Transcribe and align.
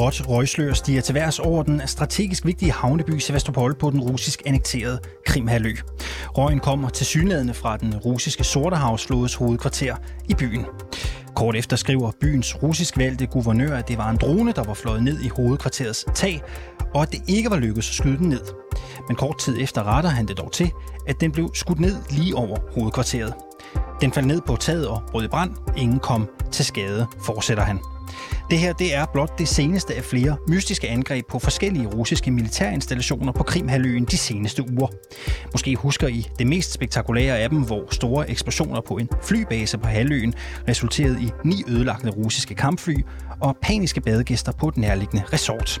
Gråt 0.00 0.28
røgslør 0.28 0.72
stiger 0.72 1.00
til 1.00 1.14
værs 1.14 1.38
over 1.38 1.62
den 1.62 1.82
strategisk 1.86 2.46
vigtige 2.46 2.72
havneby 2.72 3.18
Sevastopol 3.18 3.74
på 3.74 3.90
den 3.90 4.00
russisk 4.00 4.42
annekterede 4.46 5.00
Krimhalø. 5.26 5.72
Røgen 6.28 6.60
kommer 6.60 6.88
til 6.88 7.06
synlædende 7.06 7.54
fra 7.54 7.76
den 7.76 7.96
russiske 7.96 8.44
Sortehavsflådes 8.44 9.34
hovedkvarter 9.34 9.96
i 10.28 10.34
byen. 10.34 10.66
Kort 11.34 11.56
efter 11.56 11.76
skriver 11.76 12.10
byens 12.20 12.62
russisk 12.62 12.98
valgte 12.98 13.26
guvernør, 13.26 13.76
at 13.76 13.88
det 13.88 13.98
var 13.98 14.10
en 14.10 14.16
drone, 14.16 14.52
der 14.52 14.64
var 14.64 14.74
fløjet 14.74 15.02
ned 15.02 15.20
i 15.20 15.28
hovedkvarterets 15.28 16.06
tag, 16.14 16.42
og 16.94 17.02
at 17.02 17.12
det 17.12 17.20
ikke 17.28 17.50
var 17.50 17.56
lykkedes 17.56 17.88
at 17.88 17.94
skyde 17.94 18.18
den 18.18 18.28
ned. 18.28 18.44
Men 19.08 19.16
kort 19.16 19.38
tid 19.38 19.56
efter 19.60 19.96
retter 19.96 20.10
han 20.10 20.26
det 20.26 20.38
dog 20.38 20.52
til, 20.52 20.70
at 21.08 21.20
den 21.20 21.32
blev 21.32 21.50
skudt 21.54 21.80
ned 21.80 21.96
lige 22.10 22.36
over 22.36 22.58
hovedkvarteret. 22.74 23.34
Den 24.00 24.12
faldt 24.12 24.28
ned 24.28 24.40
på 24.40 24.56
taget 24.56 24.88
og 24.88 25.02
brød 25.10 25.24
i 25.24 25.28
brand. 25.28 25.50
Ingen 25.76 25.98
kom 25.98 26.28
til 26.52 26.64
skade, 26.64 27.06
fortsætter 27.24 27.64
han. 27.64 27.78
Det 28.50 28.58
her 28.58 28.72
det 28.72 28.94
er 28.94 29.06
blot 29.12 29.38
det 29.38 29.48
seneste 29.48 29.94
af 29.94 30.04
flere 30.04 30.36
mystiske 30.48 30.88
angreb 30.88 31.24
på 31.30 31.38
forskellige 31.38 31.86
russiske 31.86 32.30
militærinstallationer 32.30 33.32
på 33.32 33.42
Krimhaløen 33.42 34.04
de 34.04 34.16
seneste 34.16 34.64
uger. 34.72 34.88
Måske 35.52 35.76
husker 35.76 36.08
I 36.08 36.28
det 36.38 36.46
mest 36.46 36.72
spektakulære 36.72 37.38
af 37.38 37.50
dem, 37.50 37.62
hvor 37.62 37.84
store 37.90 38.30
eksplosioner 38.30 38.80
på 38.80 38.96
en 38.96 39.08
flybase 39.22 39.78
på 39.78 39.88
halvøen 39.88 40.34
resulterede 40.68 41.22
i 41.22 41.30
ni 41.44 41.64
ødelagte 41.68 42.10
russiske 42.10 42.54
kampfly 42.54 42.94
og 43.40 43.56
paniske 43.62 44.00
badegæster 44.00 44.52
på 44.52 44.68
et 44.68 44.76
nærliggende 44.76 45.24
resort. 45.32 45.80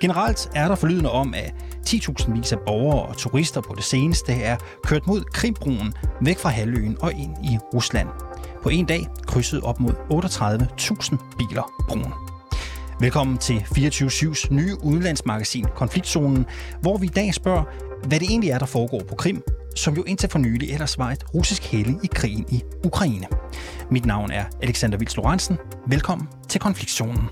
Generelt 0.00 0.48
er 0.54 0.68
der 0.68 0.74
forlydende 0.74 1.10
om, 1.10 1.34
at 1.34 1.54
10.000 1.88 2.32
vis 2.32 2.52
af 2.52 2.58
borgere 2.66 3.02
og 3.02 3.16
turister 3.16 3.60
på 3.60 3.74
det 3.76 3.84
seneste 3.84 4.32
er 4.32 4.56
kørt 4.84 5.06
mod 5.06 5.24
Krimbroen 5.24 5.94
væk 6.22 6.38
fra 6.38 6.48
halvøen 6.48 6.96
og 7.00 7.12
ind 7.12 7.44
i 7.44 7.58
Rusland. 7.74 8.08
På 8.62 8.68
en 8.68 8.84
dag 8.84 9.06
krydsede 9.26 9.62
op 9.62 9.80
mod 9.80 9.92
38.000 9.92 11.36
biler 11.38 11.72
broen. 11.88 12.12
Velkommen 13.00 13.38
til 13.38 13.54
24-7's 13.58 14.54
nye 14.54 14.76
udenlandsmagasin 14.84 15.66
Konfliktzonen, 15.76 16.46
hvor 16.80 16.96
vi 16.96 17.06
i 17.06 17.08
dag 17.08 17.34
spørger, 17.34 17.64
hvad 18.06 18.20
det 18.20 18.28
egentlig 18.30 18.50
er, 18.50 18.58
der 18.58 18.66
foregår 18.66 19.02
på 19.08 19.14
Krim, 19.14 19.42
som 19.76 19.94
jo 19.94 20.02
indtil 20.02 20.28
for 20.30 20.38
nylig 20.38 20.70
ellers 20.70 20.98
var 20.98 21.10
et 21.10 21.34
russisk 21.34 21.62
helle 21.62 22.00
i 22.04 22.06
krigen 22.14 22.46
i 22.48 22.62
Ukraine. 22.84 23.26
Mit 23.90 24.06
navn 24.06 24.30
er 24.30 24.44
Alexander 24.62 24.98
Vils 24.98 25.16
Lorentzen. 25.16 25.56
Velkommen 25.86 26.28
til 26.48 26.60
Konfliktzonen. 26.60 27.28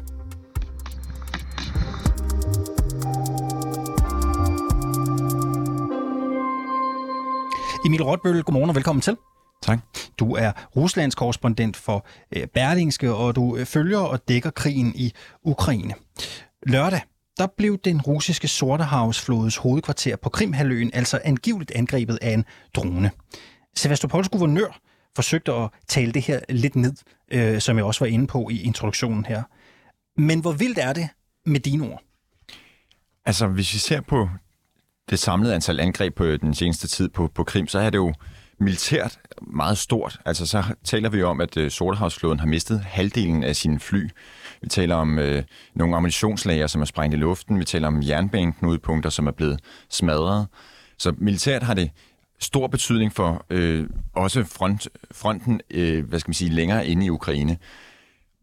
Emil 7.87 8.03
Rotbøl, 8.03 8.43
godmorgen 8.43 8.71
og 8.71 8.75
velkommen 8.75 9.01
til. 9.03 9.17
Tak. 9.63 9.79
Du 10.19 10.35
er 10.35 10.53
Ruslands 10.77 11.15
korrespondent 11.15 11.77
for 11.77 12.07
øh, 12.37 12.47
Berlingske, 12.47 13.15
og 13.15 13.37
du 13.37 13.57
øh, 13.57 13.67
følger 13.67 13.99
og 13.99 14.29
dækker 14.29 14.51
krigen 14.51 14.93
i 14.95 15.13
Ukraine. 15.43 15.95
Lørdag, 16.67 17.01
der 17.39 17.47
blev 17.57 17.79
den 17.79 18.01
russiske 18.01 18.49
Sortehavsflådes 18.49 19.57
hovedkvarter 19.57 20.17
på 20.17 20.29
Krimhaløen 20.29 20.91
altså 20.95 21.21
angiveligt 21.25 21.71
angrebet 21.71 22.19
af 22.23 22.31
en 22.31 22.45
drone. 22.75 23.11
Sevastopols 23.77 24.29
guvernør 24.29 24.81
forsøgte 25.17 25.53
at 25.53 25.71
tale 25.89 26.13
det 26.13 26.23
her 26.23 26.41
lidt 26.49 26.77
ned, 26.77 26.95
øh, 27.33 27.61
som 27.61 27.77
jeg 27.77 27.85
også 27.85 28.05
var 28.05 28.07
inde 28.07 28.27
på 28.27 28.49
i 28.51 28.63
introduktionen 28.63 29.25
her. 29.25 29.43
Men 30.21 30.41
hvor 30.41 30.53
vildt 30.53 30.79
er 30.79 30.93
det 30.93 31.09
med 31.47 31.61
dine 31.61 31.85
ord? 31.93 32.03
Altså, 33.25 33.47
hvis 33.47 33.75
vi 33.75 33.79
ser 33.79 34.01
på 34.01 34.29
det 35.11 35.19
samlede 35.19 35.55
antal 35.55 35.81
angreb 35.81 36.15
på 36.15 36.25
den 36.25 36.55
seneste 36.55 36.89
tid 36.89 37.09
på, 37.09 37.31
på 37.35 37.45
Krim, 37.45 37.67
så 37.67 37.79
er 37.79 37.91
det 37.91 37.99
jo 37.99 38.15
militært 38.59 39.19
meget 39.41 39.79
stort. 39.79 40.21
Altså 40.25 40.47
så 40.47 40.63
taler 40.85 41.09
vi 41.09 41.23
om, 41.23 41.41
at 41.41 41.57
øh, 41.57 41.71
Sortehavsflåden 41.71 42.41
har 42.41 42.47
mistet 42.47 42.81
halvdelen 42.81 43.45
af 43.45 43.57
sine 43.57 43.81
fly. 43.81 44.09
Vi 44.63 44.69
taler 44.69 44.95
om 44.95 45.19
øh, 45.19 45.43
nogle 45.75 45.97
ammunitionslager, 45.97 46.67
som 46.67 46.81
er 46.81 46.85
sprængt 46.85 47.15
i 47.15 47.19
luften. 47.19 47.59
Vi 47.59 47.65
taler 47.65 47.89
om 47.89 48.03
jernbaneknudepunkter, 48.03 49.11
som 49.11 49.27
er 49.27 49.31
blevet 49.31 49.61
smadret. 49.91 50.47
Så 50.99 51.15
militært 51.19 51.63
har 51.63 51.75
det 51.75 51.91
stor 52.39 52.67
betydning 52.67 53.13
for 53.13 53.47
øh, 53.51 53.89
også 54.15 54.45
front, 54.45 54.89
fronten 55.13 55.61
øh, 55.71 56.09
hvad 56.09 56.19
skal 56.19 56.29
man 56.29 56.35
sige, 56.35 56.51
længere 56.51 56.87
inde 56.87 57.07
i 57.07 57.11
Ukraine. 57.11 57.59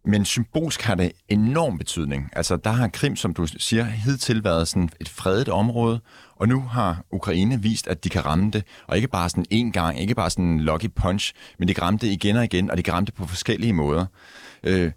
Men 0.06 0.26
symbolsk 0.26 0.82
har 0.82 0.96
det 0.96 1.12
enorm 1.30 1.78
betydning. 1.78 2.30
Altså, 2.34 2.56
der 2.56 2.70
har 2.70 2.88
Krim, 2.88 3.16
som 3.16 3.34
du 3.34 3.46
siger, 3.46 3.84
hidtil 3.84 4.44
været 4.44 4.68
sådan 4.68 4.90
et 5.02 5.10
fredet 5.10 5.50
område, 5.50 6.00
og 6.44 6.50
nu 6.50 6.62
har 6.62 7.06
Ukraine 7.12 7.62
vist, 7.62 7.88
at 7.88 8.04
de 8.04 8.10
kan 8.10 8.26
ramme 8.26 8.52
det, 8.52 8.64
og 8.88 8.96
ikke 8.96 9.08
bare 9.08 9.30
sådan 9.30 9.46
en 9.50 9.72
gang, 9.72 10.00
ikke 10.00 10.16
bare 10.16 10.30
sådan 10.30 10.46
en 10.46 10.60
lucky 10.60 10.90
punch, 10.96 11.34
men 11.60 11.68
de 11.68 11.74
kan 11.74 11.84
ramme 11.84 12.00
det 12.02 12.08
igen 12.08 12.36
og 12.36 12.44
igen, 12.44 12.72
og 12.72 12.78
de 12.78 12.84
kan 12.84 12.94
ramme 12.94 13.06
det 13.06 13.14
på 13.14 13.28
forskellige 13.28 13.74
måder. 13.74 14.06
Øh, 14.64 14.92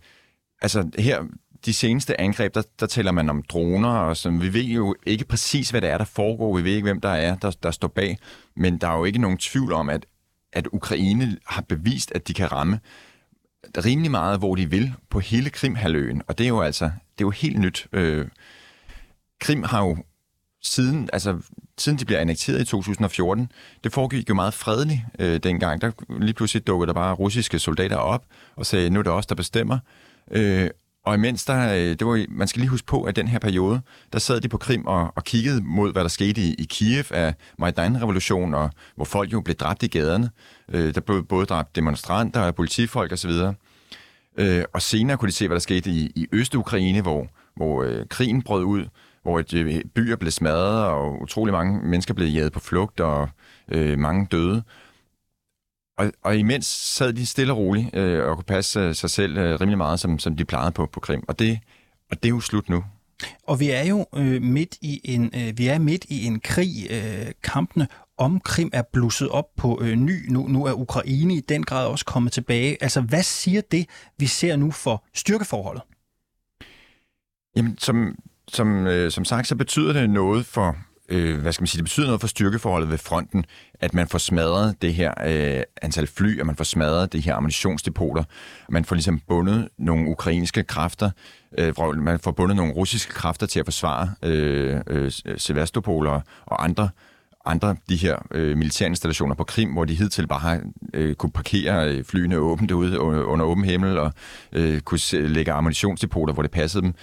altså, 0.62 0.90
her, 0.98 1.22
de 1.66 1.72
seneste 1.72 2.20
angreb, 2.20 2.54
der, 2.54 2.62
der 2.80 2.86
taler 2.86 3.12
man 3.12 3.28
om 3.28 3.42
droner, 3.42 3.88
og 3.88 4.16
så, 4.16 4.30
vi 4.30 4.52
ved 4.52 4.62
jo 4.62 4.94
ikke 5.06 5.24
præcis, 5.24 5.70
hvad 5.70 5.80
det 5.80 5.90
er, 5.90 5.98
der 5.98 6.04
foregår. 6.04 6.56
Vi 6.56 6.64
ved 6.64 6.72
ikke, 6.72 6.84
hvem 6.84 7.00
der 7.00 7.08
er, 7.08 7.36
der, 7.36 7.50
der 7.62 7.70
står 7.70 7.88
bag. 7.88 8.18
Men 8.56 8.78
der 8.78 8.88
er 8.88 8.96
jo 8.96 9.04
ikke 9.04 9.18
nogen 9.18 9.38
tvivl 9.38 9.72
om, 9.72 9.88
at, 9.88 10.06
at 10.52 10.68
Ukraine 10.72 11.36
har 11.46 11.62
bevist, 11.62 12.12
at 12.14 12.28
de 12.28 12.34
kan 12.34 12.52
ramme 12.52 12.80
rimelig 13.84 14.10
meget, 14.10 14.38
hvor 14.38 14.54
de 14.54 14.70
vil, 14.70 14.94
på 15.10 15.20
hele 15.20 15.50
Krimhaløen. 15.50 16.22
Og 16.26 16.38
det 16.38 16.44
er 16.44 16.48
jo 16.48 16.60
altså, 16.60 16.84
det 16.84 17.24
er 17.24 17.26
jo 17.26 17.30
helt 17.30 17.58
nyt. 17.58 17.86
Øh, 17.92 18.26
Krim 19.40 19.62
har 19.62 19.84
jo 19.84 19.96
siden, 20.66 21.10
altså, 21.12 21.38
siden 21.78 21.98
de 21.98 22.04
bliver 22.04 22.20
annekteret 22.20 22.60
i 22.60 22.64
2014, 22.64 23.52
det 23.84 23.92
foregik 23.92 24.28
jo 24.28 24.34
meget 24.34 24.54
fredeligt 24.54 25.00
øh, 25.18 25.40
dengang. 25.42 25.80
Der 25.80 25.90
lige 26.20 26.34
pludselig 26.34 26.66
dukkede 26.66 26.86
der 26.86 26.94
bare 26.94 27.14
russiske 27.14 27.58
soldater 27.58 27.96
op 27.96 28.24
og 28.56 28.66
sagde, 28.66 28.90
nu 28.90 28.98
er 28.98 29.02
det 29.02 29.12
os, 29.12 29.26
der 29.26 29.34
bestemmer. 29.34 29.78
Øh, 30.30 30.70
og 31.06 31.14
imens 31.14 31.44
der, 31.44 31.74
øh, 31.74 31.78
det 31.78 32.06
var, 32.06 32.24
man 32.28 32.48
skal 32.48 32.60
lige 32.60 32.70
huske 32.70 32.86
på, 32.86 33.02
at 33.02 33.16
den 33.16 33.28
her 33.28 33.38
periode, 33.38 33.80
der 34.12 34.18
sad 34.18 34.40
de 34.40 34.48
på 34.48 34.58
Krim 34.58 34.86
og, 34.86 35.12
og 35.16 35.24
kiggede 35.24 35.62
mod, 35.64 35.92
hvad 35.92 36.02
der 36.02 36.08
skete 36.08 36.40
i, 36.40 36.54
i 36.58 36.64
Kiev 36.64 37.04
af 37.10 37.34
Majdan-revolution, 37.58 38.54
og 38.54 38.70
hvor 38.96 39.04
folk 39.04 39.32
jo 39.32 39.40
blev 39.40 39.56
dræbt 39.56 39.82
i 39.82 39.86
gaderne. 39.86 40.30
Øh, 40.68 40.94
der 40.94 41.00
blev 41.00 41.26
både 41.26 41.46
dræbt 41.46 41.76
demonstranter 41.76 42.40
og 42.40 42.54
politifolk 42.54 43.12
osv. 43.12 43.30
Øh, 44.38 44.64
og 44.72 44.82
senere 44.82 45.16
kunne 45.16 45.28
de 45.28 45.34
se, 45.34 45.46
hvad 45.46 45.54
der 45.54 45.60
skete 45.60 45.90
i, 45.90 46.12
i 46.14 46.26
Øst-Ukraine, 46.32 47.00
hvor, 47.02 47.26
hvor 47.56 47.82
øh, 47.82 48.06
krigen 48.10 48.42
brød 48.42 48.64
ud, 48.64 48.84
hvor 49.26 49.40
et, 49.40 49.54
øh, 49.54 49.84
byer 49.94 50.16
blev 50.16 50.30
smadret, 50.30 50.84
og 50.84 51.22
utrolig 51.22 51.52
mange 51.52 51.88
mennesker 51.88 52.14
blev 52.14 52.28
jaget 52.28 52.52
på 52.52 52.60
flugt, 52.60 53.00
og 53.00 53.28
øh, 53.68 53.98
mange 53.98 54.26
døde. 54.30 54.62
Og, 55.98 56.12
og 56.22 56.36
imens 56.36 56.66
sad 56.66 57.12
de 57.12 57.26
stille 57.26 57.52
og 57.52 57.58
roligt 57.58 57.96
øh, 57.96 58.28
og 58.28 58.36
kunne 58.36 58.44
passe 58.44 58.80
øh, 58.80 58.94
sig 58.94 59.10
selv 59.10 59.36
øh, 59.36 59.60
rimelig 59.60 59.78
meget, 59.78 60.00
som, 60.00 60.18
som 60.18 60.36
de 60.36 60.44
plejede 60.44 60.72
på, 60.72 60.86
på 60.92 61.00
Krim. 61.00 61.24
Og 61.28 61.38
det, 61.38 61.58
og 62.10 62.22
det 62.22 62.28
er 62.28 62.34
jo 62.34 62.40
slut 62.40 62.68
nu. 62.68 62.84
Og 63.42 63.60
vi 63.60 63.70
er 63.70 63.84
jo 63.84 64.06
øh, 64.14 64.42
midt 64.42 64.76
i 64.80 65.00
en 65.04 65.30
øh, 65.34 65.58
vi 65.58 65.66
er 65.66 65.78
midt 65.78 66.06
i 66.08 66.24
en 66.24 66.40
krig. 66.40 66.86
Øh, 66.90 67.32
kampene 67.42 67.88
om 68.18 68.40
Krim 68.40 68.70
er 68.72 68.82
blusset 68.92 69.28
op 69.28 69.56
på 69.56 69.78
øh, 69.82 69.96
ny. 69.96 70.28
Nu, 70.28 70.48
nu 70.48 70.64
er 70.64 70.72
Ukraine 70.72 71.34
i 71.34 71.40
den 71.40 71.62
grad 71.62 71.86
også 71.86 72.04
kommet 72.04 72.32
tilbage. 72.32 72.76
Altså, 72.80 73.00
hvad 73.00 73.22
siger 73.22 73.60
det, 73.70 73.86
vi 74.18 74.26
ser 74.26 74.56
nu 74.56 74.70
for 74.70 75.04
styrkeforholdet? 75.14 75.82
Jamen, 77.56 77.78
som, 77.78 78.16
som, 78.48 78.86
øh, 78.86 79.10
som 79.10 79.24
sagt, 79.24 79.46
så 79.46 79.56
betyder 79.56 79.92
det 79.92 80.10
noget 80.10 80.46
for 80.46 80.76
øh, 81.08 81.40
hvad 81.40 81.52
skal 81.52 81.62
man 81.62 81.66
sige, 81.66 81.78
det 81.78 81.84
betyder 81.84 82.06
noget 82.06 82.20
for 82.20 82.28
styrkeforholdet 82.28 82.90
ved 82.90 82.98
fronten, 82.98 83.44
at 83.80 83.94
man 83.94 84.08
får 84.08 84.18
smadret 84.18 84.82
det 84.82 84.94
her 84.94 85.14
øh, 85.26 85.62
antal 85.82 86.06
fly, 86.06 86.40
at 86.40 86.46
man 86.46 86.56
får 86.56 86.64
smadret 86.64 87.12
det 87.12 87.22
her 87.22 87.34
ammunitionsdepoter, 87.34 88.24
man 88.68 88.84
får 88.84 88.94
ligesom 88.94 89.20
bundet 89.28 89.68
nogle 89.78 90.10
ukrainske 90.10 90.62
kræfter, 90.62 91.10
øh, 91.58 91.74
man 91.96 92.18
får 92.18 92.30
bundet 92.30 92.56
nogle 92.56 92.72
russiske 92.72 93.12
kræfter 93.12 93.46
til 93.46 93.60
at 93.60 93.66
forsvare 93.66 94.10
øh, 94.22 94.80
øh, 94.86 95.12
Sevastopol 95.36 96.06
og, 96.06 96.22
og 96.46 96.64
andre 96.64 96.88
andre 97.46 97.76
de 97.88 97.96
her 97.96 98.16
øh, 98.30 98.56
militærinstallationer 98.56 99.34
på 99.34 99.44
Krim, 99.44 99.72
hvor 99.72 99.84
de 99.84 99.94
hidtil 99.94 100.26
bare 100.26 100.38
har 100.38 100.60
øh, 100.94 101.14
kunne 101.14 101.30
parkere 101.30 101.88
øh, 101.88 102.04
flyene 102.04 102.38
åbent 102.38 102.70
ude 102.70 103.00
under, 103.00 103.22
under 103.22 103.44
åben 103.44 103.64
himmel 103.64 103.98
og 103.98 104.12
øh, 104.52 104.80
kunne 104.80 105.00
lægge 105.12 105.52
ammunitionsdepoter, 105.52 106.34
hvor 106.34 106.42
det 106.42 106.50
passede 106.50 106.82
dem. 106.82 106.94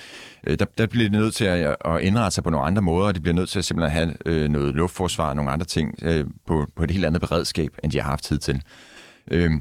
Øh, 0.48 0.60
der, 0.60 0.66
der 0.78 0.86
bliver 0.86 1.10
de 1.10 1.16
nødt 1.18 1.36
til 1.36 1.46
at, 1.46 1.76
at 1.86 2.02
indrette 2.02 2.36
sig 2.36 2.44
på 2.44 2.50
nogle 2.50 2.68
andre 2.68 2.82
måder, 2.82 3.08
og 3.08 3.16
de 3.16 3.22
bliver 3.22 3.36
nødt 3.36 3.50
til 3.50 3.60
at 3.60 3.66
simpelthen 3.66 3.92
have 3.92 4.16
øh, 4.26 4.50
noget 4.50 4.76
luftforsvar 4.76 5.30
og 5.30 5.36
nogle 5.36 5.52
andre 5.52 5.66
ting 5.66 5.96
øh, 6.02 6.26
på, 6.48 6.68
på 6.76 6.84
et 6.84 6.92
helt 6.92 7.06
andet 7.06 7.22
beredskab, 7.22 7.72
end 7.84 7.92
de 7.92 8.02
har 8.02 8.10
haft 8.10 8.30
hidtil. 8.30 8.62
Øh, 9.32 9.52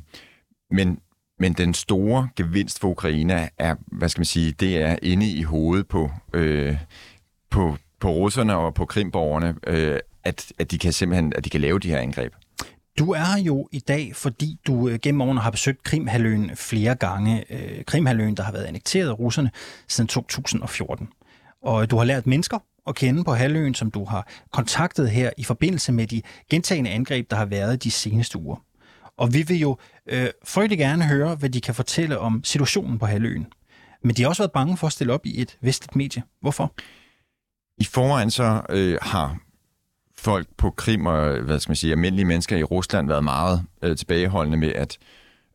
men 0.71 0.99
men 1.39 1.53
den 1.53 1.75
store 1.75 2.29
gevinst 2.37 2.81
for 2.81 2.89
Ukraine 2.89 3.49
er, 3.59 3.75
hvad 3.87 4.09
skal 4.09 4.21
man 4.21 4.25
sige, 4.25 4.53
det 4.53 4.83
er 4.83 4.97
inde 5.03 5.31
i 5.31 5.43
hovedet 5.43 5.89
på, 5.89 6.11
øh, 6.35 6.77
på, 7.51 7.77
på 8.01 8.11
russerne 8.11 8.57
og 8.57 8.75
på 8.75 8.87
krimborgerne, 8.87 9.55
øh, 9.67 9.99
at, 10.25 10.53
at 10.59 10.71
de 10.71 10.79
kan 10.79 10.93
simpelthen 10.93 11.33
at 11.37 11.45
de 11.45 11.51
kan 11.51 11.61
lave 11.61 11.79
de 11.79 11.89
her 11.89 11.99
angreb. 11.99 12.33
Du 12.99 13.13
er 13.13 13.39
jo 13.39 13.69
i 13.73 13.79
dag, 13.79 14.17
fordi 14.17 14.59
du 14.67 14.89
øh, 14.89 14.99
gennem 15.03 15.21
årene 15.21 15.41
har 15.41 15.51
besøgt 15.51 15.83
Krimhaløen 15.83 16.51
flere 16.57 16.95
gange. 16.95 17.45
Øh, 17.51 17.85
Krimhaløen, 17.85 18.37
der 18.37 18.43
har 18.43 18.53
været 18.53 18.65
annekteret 18.65 19.09
af 19.09 19.19
russerne 19.19 19.51
siden 19.89 20.09
2014. 20.09 21.09
Og 21.63 21.91
du 21.91 21.97
har 21.97 22.05
lært 22.05 22.27
mennesker 22.27 22.59
at 22.87 22.95
kende 22.95 23.25
på 23.25 23.35
halvøen, 23.35 23.75
som 23.75 23.91
du 23.91 24.05
har 24.05 24.29
kontaktet 24.53 25.11
her 25.11 25.31
i 25.37 25.45
forbindelse 25.45 25.93
med 25.93 26.07
de 26.07 26.23
gentagende 26.51 26.91
angreb, 26.91 27.31
der 27.31 27.37
har 27.37 27.45
været 27.45 27.85
de 27.85 27.91
seneste 27.91 28.39
uger. 28.39 28.57
Og 29.19 29.35
vi 29.35 29.43
vil 29.43 29.59
jo 29.59 29.77
øh, 30.07 30.29
frygtelig 30.45 30.79
gerne 30.79 31.05
høre, 31.05 31.35
hvad 31.35 31.51
de 31.51 31.61
kan 31.61 31.75
fortælle 31.75 32.19
om 32.19 32.45
situationen 32.45 32.99
på 32.99 33.07
halvøen. 33.07 33.47
Men 34.05 34.17
de 34.17 34.23
har 34.23 34.29
også 34.29 34.43
været 34.43 34.53
bange 34.53 34.77
for 34.77 34.87
at 34.87 34.93
stille 34.93 35.13
op 35.13 35.27
i 35.27 35.41
et 35.41 35.59
vestligt 35.61 35.97
medie. 35.97 36.23
Hvorfor? 36.41 36.73
I 37.79 37.85
forvejen 37.85 38.31
så 38.31 38.63
øh, 38.71 38.99
har 39.03 39.39
folk 40.23 40.47
på 40.57 40.71
Krim 40.71 41.07
og 41.07 41.39
hvad 41.39 41.59
skal 41.59 41.71
man 41.71 41.77
sige, 41.77 41.93
almindelige 41.93 42.27
mennesker 42.27 42.57
i 42.57 42.63
Rusland 42.63 43.09
været 43.09 43.25
meget 43.25 43.63
øh, 43.83 43.97
tilbageholdende 43.97 44.59
med 44.59 44.73
at 44.73 44.99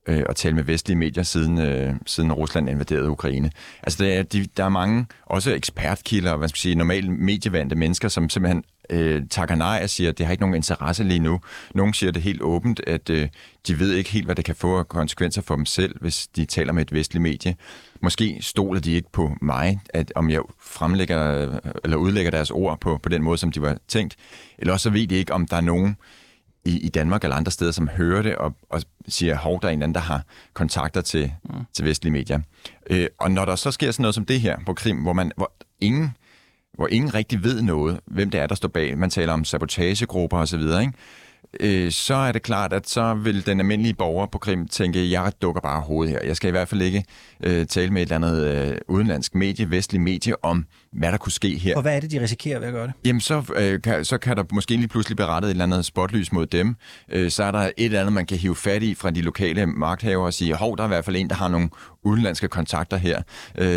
øh, 0.08 0.24
at 0.30 0.36
tale 0.36 0.56
med 0.56 0.64
vestlige 0.64 0.98
medier, 0.98 1.24
siden, 1.24 1.62
øh, 1.62 1.94
siden 2.06 2.34
Rusland 2.34 2.70
invaderede 2.70 3.10
Ukraine. 3.10 3.52
Altså, 3.84 4.04
der 4.04 4.14
er, 4.14 4.24
de, 4.24 4.48
der 4.58 4.64
er 4.64 4.70
mange, 4.70 5.06
også 5.26 5.54
ekspertkilder, 5.54 6.36
hvad 6.36 6.48
skal 6.48 6.56
man 6.56 6.60
sige, 6.60 6.76
normalt 6.76 7.12
medievandte 7.12 7.76
mennesker, 7.76 8.08
som 8.08 8.30
simpelthen 8.30 8.64
øh, 8.90 9.24
takker 9.30 9.56
nej 9.56 9.80
og 9.84 9.90
siger, 9.90 10.10
at 10.10 10.18
det 10.18 10.26
har 10.26 10.32
ikke 10.32 10.42
nogen 10.42 10.56
interesse 10.56 11.04
lige 11.04 11.20
nu. 11.20 11.40
Nogle 11.76 11.94
siger 11.94 12.12
det 12.12 12.22
helt 12.22 12.42
åbent, 12.42 12.82
at 12.88 13.10
øh, 13.10 13.30
de 13.68 13.80
ved 13.80 13.94
ikke 13.94 14.10
helt, 14.10 14.26
hvad 14.26 14.36
det 14.36 14.46
kan 14.46 14.56
få 14.56 14.80
af 14.80 14.88
konsekvenser 14.88 15.42
for 15.42 15.56
dem 15.56 15.66
selv, 15.66 16.02
hvis 16.02 16.28
de 16.28 16.46
taler 16.46 16.74
med 16.74 16.82
et 16.82 16.94
vestligt 16.94 17.22
medie. 17.22 17.56
Måske 18.02 18.38
stoler 18.42 18.80
de 18.80 18.92
ikke 18.92 19.12
på 19.12 19.32
mig, 19.42 19.80
at 19.90 20.12
om 20.16 20.30
jeg 20.30 20.42
fremlægger 20.62 21.50
eller 21.84 21.98
udlægger 21.98 22.32
deres 22.32 22.52
ord 22.52 22.80
på, 22.80 23.00
på 23.04 23.10
den 23.10 23.24
måde, 23.24 23.38
som 23.38 23.52
de 23.52 23.62
var 23.62 23.78
tænkt. 23.88 24.16
Eller 24.58 24.74
også 24.74 24.84
så 24.84 24.90
ved 24.90 25.08
de 25.08 25.16
ikke, 25.16 25.34
om 25.34 25.48
der 25.48 25.58
er 25.58 25.62
nogen, 25.62 25.98
i, 26.68 26.80
i 26.80 26.90
Danmark 26.90 27.24
eller 27.24 27.36
andre 27.36 27.52
steder, 27.52 27.72
som 27.72 27.88
hører 27.88 28.22
det 28.22 28.36
og, 28.36 28.54
og 28.70 28.82
siger, 29.08 29.36
hov, 29.36 29.62
der 29.62 29.68
er 29.68 29.72
en 29.72 29.82
anden, 29.82 29.96
der 29.96 30.02
har 30.02 30.24
kontakter 30.54 31.02
til, 31.02 31.34
mm. 31.44 31.66
til 31.74 31.86
vestlige 31.86 32.14
medier. 32.14 32.40
Øh, 32.90 33.08
og 33.18 33.32
når 33.32 33.46
der 33.46 33.56
så 33.56 33.72
sker 33.72 33.92
sådan 33.92 34.02
noget 34.02 34.16
som 34.16 34.26
det 34.26 34.42
her 34.42 34.58
på 34.66 34.74
Krim, 34.74 34.98
hvor, 34.98 35.14
man, 35.14 35.32
hvor 35.38 35.52
ingen 35.82 36.18
hvor 36.74 36.88
ingen 36.88 37.14
rigtig 37.14 37.44
ved 37.44 37.62
noget, 37.62 38.00
hvem 38.06 38.30
det 38.30 38.40
er, 38.40 38.48
der 38.48 38.56
står 38.56 38.68
bag. 38.68 38.98
Man 38.98 39.10
taler 39.10 39.34
om 39.34 39.46
sabotagegrupper 39.46 40.38
osv., 40.38 40.62
ikke? 40.62 40.94
øh, 41.60 41.92
så 41.92 42.16
er 42.16 42.32
det 42.32 42.42
klart, 42.42 42.74
at 42.74 42.90
så 42.90 43.14
vil 43.14 43.46
den 43.46 43.60
almindelige 43.60 43.94
borger 43.94 44.26
på 44.26 44.38
Krim 44.38 44.68
tænke, 44.68 45.12
jeg 45.12 45.32
dukker 45.42 45.62
bare 45.62 45.82
hovedet 45.82 46.14
her. 46.14 46.20
Jeg 46.26 46.36
skal 46.36 46.48
i 46.48 46.52
hvert 46.52 46.68
fald 46.68 46.82
ikke 46.82 47.04
øh, 47.44 47.66
tale 47.66 47.92
med 47.92 48.02
et 48.02 48.12
eller 48.12 48.28
andet 48.28 48.46
øh, 48.46 48.78
udenlandsk 48.88 49.36
medie, 49.36 49.72
vestlig 49.72 50.02
medie, 50.02 50.46
om 50.46 50.66
hvad 50.94 51.12
der 51.12 51.18
kunne 51.18 51.32
ske 51.32 51.58
her. 51.58 51.76
Og 51.76 51.82
hvad 51.82 51.96
er 51.96 52.00
det, 52.00 52.12
de 52.12 52.22
risikerer 52.22 52.60
ved 52.60 52.68
at 52.68 52.74
gøre 52.74 52.88
det? 52.88 52.94
Jamen, 53.06 53.22
så, 53.22 53.44
øh, 53.56 53.82
kan, 53.82 54.06
så 54.06 54.18
kan 54.18 54.38
der 54.38 54.44
måske 54.54 54.76
lige 54.76 54.88
pludselig 54.88 55.18
berettet 55.18 55.50
et 55.50 55.52
eller 55.52 55.64
andet 55.64 55.86
spotlys 55.86 56.32
mod 56.32 56.46
dem. 56.46 56.76
Øh, 57.10 57.32
så 57.32 57.44
er 57.44 57.52
der 57.52 57.60
et 57.60 57.74
eller 57.78 58.00
andet, 58.00 58.14
man 58.14 58.26
kan 58.26 58.38
hive 58.38 58.56
fat 58.56 58.84
i 58.84 58.96
fra 58.96 59.12
de 59.12 59.22
lokale 59.22 59.66
magthavere 59.66 60.26
og 60.26 60.34
sige, 60.34 60.56
hov, 60.56 60.78
der 60.78 60.84
er 60.84 60.88
i 60.88 60.90
hvert 60.90 61.06
fald 61.06 61.16
en, 61.16 61.30
der 61.30 61.36
har 61.36 61.48
nogle 61.48 61.70
udenlandske 62.04 62.48
kontakter 62.48 62.98
her. 62.98 63.22
Øh, 63.58 63.68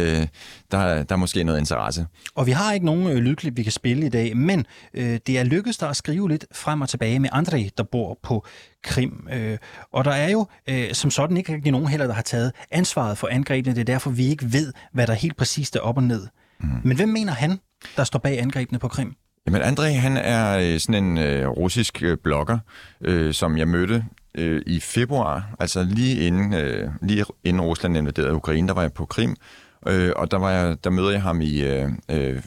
der, 0.70 1.02
der 1.02 1.14
er 1.14 1.16
måske 1.16 1.44
noget 1.44 1.58
interesse. 1.58 2.06
Og 2.34 2.46
vi 2.46 2.50
har 2.50 2.72
ikke 2.72 2.86
nogen 2.86 3.06
øh, 3.06 3.16
lydklip, 3.16 3.56
vi 3.56 3.62
kan 3.62 3.72
spille 3.72 4.06
i 4.06 4.08
dag, 4.08 4.36
men 4.36 4.66
øh, 4.94 5.18
det 5.26 5.38
er 5.38 5.44
lykkedes 5.44 5.78
der 5.78 5.86
at 5.86 5.96
skrive 5.96 6.28
lidt 6.28 6.44
frem 6.54 6.80
og 6.80 6.88
tilbage 6.88 7.18
med 7.18 7.30
André, 7.32 7.68
der 7.78 7.82
bor 7.82 8.18
på 8.22 8.46
Krim. 8.82 9.28
Øh, 9.32 9.58
og 9.92 10.04
der 10.04 10.10
er 10.12 10.30
jo 10.30 10.46
øh, 10.68 10.92
som 10.92 11.10
sådan 11.10 11.36
ikke 11.36 11.54
rigtig 11.54 11.72
nogen 11.72 11.88
heller, 11.88 12.06
der 12.06 12.14
har 12.14 12.22
taget 12.22 12.52
ansvaret 12.70 13.18
for 13.18 13.28
angrebene. 13.28 13.74
Det 13.74 13.80
er 13.80 13.84
derfor, 13.84 14.10
vi 14.10 14.26
ikke 14.26 14.52
ved, 14.52 14.72
hvad 14.92 15.06
der 15.06 15.14
helt 15.14 15.36
præcist 15.36 15.76
er 15.76 15.80
op 15.80 15.96
og 15.96 16.02
ned. 16.02 16.26
Mm. 16.62 16.68
Men 16.84 16.96
hvem 16.96 17.08
mener 17.08 17.32
han, 17.32 17.60
der 17.96 18.04
står 18.04 18.18
bag 18.18 18.40
angrebene 18.40 18.78
på 18.78 18.88
Krim? 18.88 19.14
Jamen, 19.46 19.62
André, 19.62 19.82
han 19.82 20.16
er 20.16 20.58
øh, 20.58 20.80
sådan 20.80 21.04
en 21.04 21.18
øh, 21.18 21.48
russisk 21.48 22.02
øh, 22.02 22.18
blogger, 22.24 22.58
øh, 23.00 23.34
som 23.34 23.58
jeg 23.58 23.68
mødte 23.68 24.04
øh, 24.34 24.62
i 24.66 24.80
februar, 24.80 25.54
altså 25.58 25.82
lige 25.84 26.26
inden, 26.26 26.54
øh, 26.54 26.90
lige 27.02 27.24
inden 27.44 27.60
Rusland 27.60 27.96
invaderede 27.96 28.34
Ukraine, 28.34 28.68
der 28.68 28.74
var 28.74 28.82
jeg 28.82 28.92
på 28.92 29.06
Krim, 29.06 29.36
øh, 29.86 30.12
og 30.16 30.30
der, 30.30 30.36
var 30.36 30.50
jeg, 30.50 30.84
der 30.84 30.90
møder 30.90 31.10
jeg 31.10 31.22
ham 31.22 31.40
i 31.40 31.62
øh, 31.62 31.88
øh, 32.08 32.42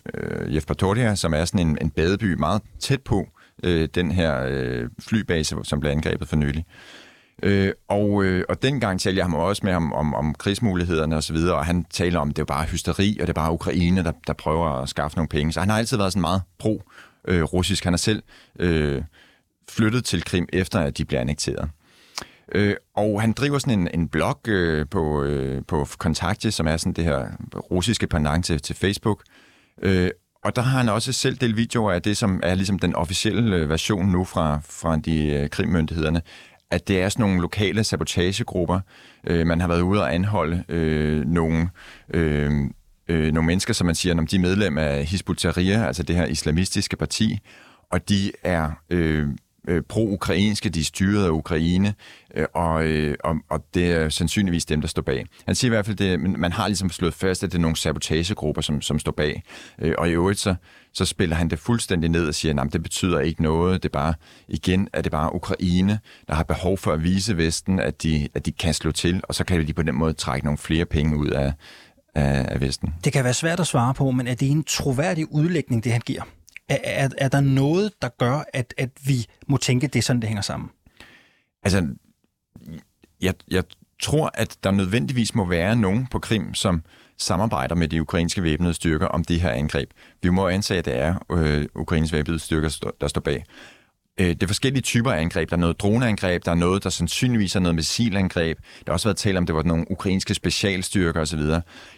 Jevpatoria, 0.56 1.16
som 1.16 1.34
er 1.34 1.46
sådan 1.46 1.68
en, 1.68 1.78
en 1.82 1.90
badeby 1.90 2.34
meget 2.34 2.62
tæt 2.80 3.02
på 3.02 3.28
øh, 3.64 3.90
den 3.96 4.12
her 4.12 4.46
øh, 4.50 4.90
flybase, 5.02 5.56
som 5.64 5.80
blev 5.80 5.92
angrebet 5.92 6.28
for 6.28 6.36
nylig. 6.36 6.66
Øh, 6.68 7.03
Øh, 7.44 7.72
og, 7.88 8.24
øh, 8.24 8.46
og 8.50 8.62
dengang 8.62 9.00
talte 9.00 9.18
jeg 9.18 9.26
ham 9.26 9.34
også 9.34 9.62
med 9.66 9.74
ham 9.74 9.94
om, 9.94 10.14
om 10.14 10.36
krigsmulighederne 10.36 11.16
osv., 11.16 11.36
og, 11.36 11.56
og 11.56 11.66
han 11.66 11.86
taler 11.90 12.20
om, 12.20 12.30
at 12.30 12.36
det 12.36 12.42
er 12.42 12.46
bare 12.46 12.66
hysteri, 12.66 13.18
og 13.22 13.28
det 13.28 13.30
er 13.30 13.42
bare 13.42 13.52
Ukraine, 13.52 14.04
der, 14.04 14.12
der 14.28 14.34
prøver 14.34 14.70
at 14.70 14.90
skaffe 14.90 15.18
nogle 15.18 15.30
penge. 15.30 15.52
Så 15.54 15.60
han 15.60 15.70
har 15.70 15.78
altid 15.78 15.98
været 15.98 16.14
sådan 16.14 16.22
meget 16.22 16.42
pro-russisk. 16.60 17.84
Øh, 17.84 17.86
han 17.86 17.94
er 17.94 17.98
selv 17.98 18.24
øh, 18.60 19.02
flyttet 19.70 20.06
til 20.06 20.24
Krim, 20.24 20.48
efter 20.54 20.80
at 20.80 20.98
de 20.98 21.06
blev 21.06 21.20
annekteret. 21.20 21.70
Øh, 22.52 22.76
og 22.96 23.22
han 23.22 23.32
driver 23.32 23.60
sådan 23.60 23.80
en, 23.80 23.90
en 23.94 24.08
blog 24.08 24.40
øh, 24.48 24.86
på, 24.92 25.24
øh, 25.24 25.62
på 25.68 25.88
Kontakte, 25.98 26.52
som 26.52 26.68
er 26.68 26.78
sådan 26.78 26.94
det 26.94 27.04
her 27.04 27.26
russiske 27.72 28.08
pendant 28.08 28.46
til, 28.46 28.62
til 28.62 28.76
Facebook. 28.76 29.24
Øh, 29.82 30.10
og 30.44 30.56
der 30.56 30.62
har 30.62 30.78
han 30.78 30.90
også 30.90 31.14
selv 31.14 31.36
delt 31.36 31.58
videoer 31.58 31.92
af 31.92 32.02
det, 32.02 32.18
som 32.18 32.40
er 32.44 32.56
ligesom 32.56 32.80
den 32.80 32.96
officielle 32.96 33.56
øh, 33.56 33.70
version 33.70 34.06
nu 34.06 34.24
fra, 34.24 34.60
fra 34.70 34.98
de 34.98 35.28
øh, 35.28 35.50
krimmyndighederne, 35.50 36.22
at 36.74 36.88
det 36.88 37.02
er 37.02 37.10
sådan 37.10 37.24
nogle 37.24 37.42
lokale 37.42 37.84
sabotagegrupper. 37.84 38.80
Øh, 39.28 39.48
man 39.48 39.62
har 39.62 39.68
været 39.68 39.82
ude 39.82 40.02
og 40.02 40.14
anholde 40.14 40.64
øh, 40.70 41.26
nogle, 41.26 41.70
øh, 42.14 42.52
øh, 43.08 43.34
nogle 43.34 43.48
mennesker, 43.48 43.74
som 43.74 43.86
man 43.86 43.96
siger, 43.96 44.18
om 44.18 44.28
de 44.28 44.36
er 44.36 44.40
medlem 44.40 44.78
af 44.78 45.06
Hizbut 45.06 45.38
Tahrir, 45.38 45.84
altså 45.84 46.04
det 46.04 46.16
her 46.16 46.26
islamistiske 46.26 46.98
parti, 46.98 47.40
og 47.92 48.10
de 48.10 48.32
er 48.44 48.72
øh, 48.90 49.28
øh, 49.68 49.82
pro-ukrainske, 49.90 50.70
de 50.70 50.80
er 50.80 50.84
styret 50.84 51.26
af 51.26 51.30
Ukraine, 51.30 51.94
øh, 52.36 52.46
og, 52.54 52.86
øh, 52.86 53.16
og, 53.24 53.36
og 53.50 53.66
det 53.74 53.92
er 53.92 54.10
sandsynligvis 54.10 54.66
dem, 54.66 54.82
der 54.82 54.88
står 54.88 55.02
bag. 55.02 55.26
Han 55.46 55.56
siger 55.56 55.70
i 55.70 55.74
hvert 55.74 55.86
fald, 55.86 55.98
det, 55.98 56.20
man 56.20 56.52
har 56.52 56.68
ligesom 56.68 56.90
slået 56.90 57.14
fast, 57.14 57.44
at 57.44 57.52
det 57.52 57.58
er 57.58 57.62
nogle 57.62 57.78
sabotagegrupper, 57.78 58.62
som, 58.62 58.82
som 58.82 59.00
står 59.00 59.12
bag. 59.12 59.44
Øh, 59.80 59.94
og 59.98 60.10
i 60.10 60.12
øvrigt 60.12 60.40
så, 60.40 60.56
så 60.94 61.06
spiller 61.06 61.36
han 61.36 61.50
det 61.50 61.60
fuldstændig 61.60 62.10
ned 62.10 62.28
og 62.28 62.36
siger, 62.36 62.62
at 62.62 62.74
det 62.74 62.84
betyder 62.84 63.20
ikke 63.20 63.44
noget, 63.44 63.84
det 63.84 63.90
er 63.90 63.94
bare, 63.94 64.14
igen, 64.48 64.88
at 64.94 65.04
det 65.04 65.12
bare 65.12 65.36
Ukraine, 65.36 66.00
der 66.28 66.34
har 66.34 66.44
behov 66.44 66.78
for 66.78 66.92
at 66.92 67.04
vise 67.04 67.38
Vesten, 67.38 67.80
at 67.80 68.04
de, 68.04 68.28
at 68.34 68.46
de 68.46 68.52
kan 68.52 68.74
slå 68.74 68.92
til, 68.92 69.22
og 69.24 69.36
så 69.36 69.44
kan 69.44 69.68
de 69.68 69.74
på 69.74 69.84
den 69.84 69.96
måde 69.96 70.14
trække 70.14 70.46
nogle 70.46 70.58
flere 70.58 70.86
penge 70.86 71.18
ud 71.18 71.28
af, 71.28 71.54
af, 72.16 72.46
af 72.50 72.62
Vesten. 72.62 72.94
Det 73.04 73.14
kan 73.14 73.24
være 73.24 73.34
svært 73.34 73.60
at 73.60 73.68
svare 73.68 73.94
på, 73.94 74.12
men 74.12 74.28
er 74.28 74.36
det 74.36 74.52
en 74.52 74.64
troværdig 74.64 75.34
udlægning, 75.34 75.84
det 75.84 75.92
han 75.92 76.02
giver? 76.06 76.24
Er, 76.70 76.78
er, 76.84 77.10
er 77.18 77.28
der 77.28 77.42
noget, 77.42 77.92
der 78.02 78.10
gør, 78.10 78.44
at, 78.54 78.74
at 78.78 78.90
vi 79.06 79.26
må 79.48 79.58
tænke, 79.58 79.88
det 79.88 80.00
er 80.00 80.04
sådan, 80.04 80.22
det 80.22 80.30
hænger 80.30 80.42
sammen? 80.42 80.70
Altså, 81.64 81.88
jeg, 83.22 83.34
jeg 83.52 83.64
tror, 84.02 84.32
at 84.34 84.58
der 84.64 84.72
nødvendigvis 84.72 85.36
må 85.36 85.46
være 85.46 85.76
nogen 85.76 86.08
på 86.12 86.20
Krim, 86.20 86.54
som 86.54 86.84
samarbejder 87.18 87.76
med 87.76 87.88
de 87.88 88.02
ukrainske 88.02 88.44
væbnede 88.44 88.74
styrker 88.74 89.08
om 89.08 89.24
det 89.24 89.42
her 89.42 89.50
angreb. 89.50 89.90
Vi 90.22 90.30
må 90.30 90.48
antage, 90.48 90.78
at 90.78 90.86
det 90.86 90.96
er 90.96 91.16
øh, 91.32 91.66
ukrainske 91.76 92.18
væbnede 92.18 92.40
styrker, 92.40 92.92
der 93.02 93.08
står 93.08 93.22
bag. 93.22 93.44
Øh, 94.20 94.28
det 94.28 94.44
er 94.44 94.48
forskellige 94.48 94.82
typer 94.82 95.12
af 95.12 95.22
angreb. 95.22 95.50
Der 95.50 95.56
er 95.56 95.60
noget 95.60 95.80
droneangreb, 95.80 96.46
der 96.46 96.52
er 96.52 96.56
noget, 96.56 96.84
der 96.84 96.90
sandsynligvis 96.90 97.56
er 97.56 97.60
noget 97.60 97.76
missilangreb. 97.76 98.58
Der 98.58 98.84
har 98.88 98.94
også 98.94 99.08
været 99.08 99.18
tale 99.18 99.38
om, 99.38 99.46
det 99.46 99.56
var 99.56 99.64
nogle 99.64 99.92
ukrainske 99.92 100.34
specialstyrker 100.34 101.22
osv. 101.22 101.42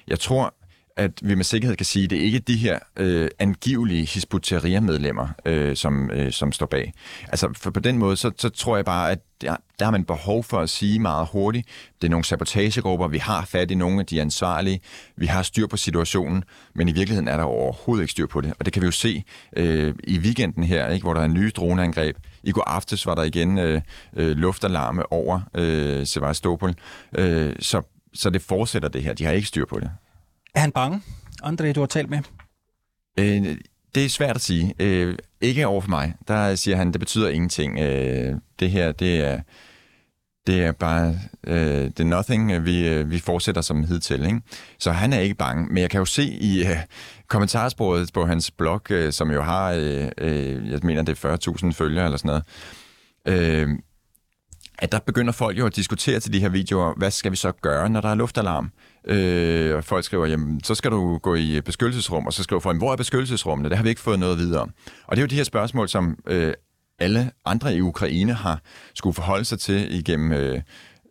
Jeg 0.07 0.19
tror, 0.19 0.53
at 0.97 1.11
vi 1.21 1.35
med 1.35 1.43
sikkerhed 1.43 1.75
kan 1.75 1.85
sige, 1.85 2.03
at 2.03 2.09
det 2.09 2.15
ikke 2.15 2.37
er 2.37 2.41
de 2.41 2.57
her 2.57 2.79
øh, 2.97 3.29
angivelige 3.39 4.05
Hizbut-Tahrir-medlemmer, 4.05 5.27
øh, 5.45 5.75
som, 5.75 6.11
øh, 6.11 6.31
som 6.31 6.51
står 6.51 6.65
bag. 6.65 6.93
Altså 7.27 7.49
for 7.57 7.71
på 7.71 7.79
den 7.79 7.97
måde, 7.97 8.17
så, 8.17 8.31
så 8.37 8.49
tror 8.49 8.75
jeg 8.75 8.85
bare, 8.85 9.11
at 9.11 9.19
der, 9.41 9.55
der 9.79 9.85
har 9.85 9.91
man 9.91 10.05
behov 10.05 10.43
for 10.43 10.59
at 10.59 10.69
sige 10.69 10.99
meget 10.99 11.27
hurtigt, 11.31 11.67
det 12.01 12.07
er 12.07 12.11
nogle 12.11 12.25
sabotagegrupper, 12.25 13.07
vi 13.07 13.17
har 13.17 13.45
fat 13.45 13.71
i 13.71 13.75
nogle 13.75 13.99
af 13.99 14.05
de 14.05 14.21
ansvarlige, 14.21 14.79
vi 15.15 15.25
har 15.25 15.43
styr 15.43 15.67
på 15.67 15.77
situationen, 15.77 16.43
men 16.75 16.87
i 16.87 16.91
virkeligheden 16.91 17.27
er 17.27 17.37
der 17.37 17.43
overhovedet 17.43 18.03
ikke 18.03 18.11
styr 18.11 18.27
på 18.27 18.41
det. 18.41 18.53
Og 18.59 18.65
det 18.65 18.73
kan 18.73 18.81
vi 18.81 18.85
jo 18.85 18.91
se 18.91 19.23
øh, 19.57 19.93
i 20.03 20.19
weekenden 20.19 20.63
her, 20.63 20.89
ikke, 20.89 21.03
hvor 21.03 21.13
der 21.13 21.21
er 21.21 21.27
nye 21.27 21.51
droneangreb. 21.55 22.17
I 22.43 22.51
går 22.51 22.63
aftes 22.67 23.05
var 23.05 23.15
der 23.15 23.23
igen 23.23 23.57
øh, 23.57 23.81
øh, 24.15 24.37
luftalarme 24.37 25.11
over 25.11 25.41
øh, 25.55 26.05
Sevastopol, 26.05 26.73
øh, 27.17 27.55
så, 27.59 27.81
så 28.13 28.29
det 28.29 28.41
fortsætter 28.41 28.89
det 28.89 29.03
her. 29.03 29.13
De 29.13 29.25
har 29.25 29.31
ikke 29.31 29.47
styr 29.47 29.65
på 29.65 29.79
det. 29.79 29.89
Er 30.55 30.59
han 30.59 30.71
bange? 30.71 31.01
André, 31.43 31.71
du 31.71 31.79
har 31.79 31.87
talt 31.87 32.09
med? 32.09 32.19
Øh, 33.19 33.57
det 33.95 34.05
er 34.05 34.09
svært 34.09 34.35
at 34.35 34.41
sige. 34.41 34.73
Øh, 34.79 35.17
ikke 35.41 35.67
over 35.67 35.81
for 35.81 35.89
mig. 35.89 36.13
Der 36.27 36.55
siger 36.55 36.77
han, 36.77 36.91
det 36.91 36.99
betyder 36.99 37.29
ingenting. 37.29 37.79
Øh, 37.79 38.35
det 38.59 38.71
her, 38.71 38.91
det 38.91 39.19
er, 39.19 39.41
det 40.47 40.63
er 40.63 40.71
bare 40.71 41.19
øh, 41.47 41.83
det 41.83 41.99
er 41.99 42.03
nothing. 42.03 42.65
Vi, 42.65 42.87
øh, 42.87 43.11
vi 43.11 43.19
fortsætter 43.19 43.61
som 43.61 43.83
hidtil. 43.83 44.25
Ikke? 44.25 44.41
Så 44.79 44.91
han 44.91 45.13
er 45.13 45.19
ikke 45.19 45.35
bange. 45.35 45.67
Men 45.67 45.77
jeg 45.77 45.89
kan 45.89 45.99
jo 45.99 46.05
se 46.05 46.23
i 46.23 46.65
øh, 46.65 46.77
kommentarsporet 47.27 48.13
på 48.13 48.25
hans 48.25 48.51
blog, 48.51 48.81
øh, 48.91 49.13
som 49.13 49.31
jo 49.31 49.41
har, 49.41 49.71
øh, 49.71 50.07
øh, 50.17 50.71
jeg 50.71 50.79
mener, 50.83 51.01
det 51.01 51.23
er 51.23 51.37
40.000 51.65 51.71
følgere 51.71 52.05
eller 52.05 52.17
sådan 52.17 52.27
noget, 52.27 52.43
øh, 53.25 53.69
at 54.79 54.91
der 54.91 54.99
begynder 54.99 55.33
folk 55.33 55.57
jo 55.57 55.65
at 55.65 55.75
diskutere 55.75 56.19
til 56.19 56.33
de 56.33 56.39
her 56.39 56.49
videoer, 56.49 56.93
hvad 56.97 57.11
skal 57.11 57.31
vi 57.31 57.35
så 57.35 57.51
gøre, 57.51 57.89
når 57.89 58.01
der 58.01 58.09
er 58.09 58.15
luftalarm? 58.15 58.71
Øh, 59.07 59.75
og 59.75 59.83
folk 59.83 60.05
skriver, 60.05 60.25
jamen, 60.25 60.63
så 60.63 60.75
skal 60.75 60.91
du 60.91 61.17
gå 61.17 61.35
i 61.35 61.61
beskyttelsesrum, 61.61 62.25
og 62.25 62.33
så 62.33 62.43
skriver 62.43 62.59
folk, 62.59 62.77
hvor 62.77 62.91
er 62.91 62.95
beskyttelsesrummene? 62.95 63.69
Det 63.69 63.77
har 63.77 63.83
vi 63.83 63.89
ikke 63.89 64.01
fået 64.01 64.19
noget 64.19 64.37
videre. 64.37 64.67
Og 65.07 65.15
det 65.15 65.17
er 65.17 65.21
jo 65.21 65.27
de 65.27 65.35
her 65.35 65.43
spørgsmål, 65.43 65.89
som 65.89 66.17
øh, 66.27 66.53
alle 66.99 67.31
andre 67.45 67.75
i 67.75 67.81
Ukraine 67.81 68.33
har 68.33 68.61
skulle 68.93 69.13
forholde 69.13 69.45
sig 69.45 69.59
til 69.59 69.99
igennem... 69.99 70.31
Øh, 70.31 70.61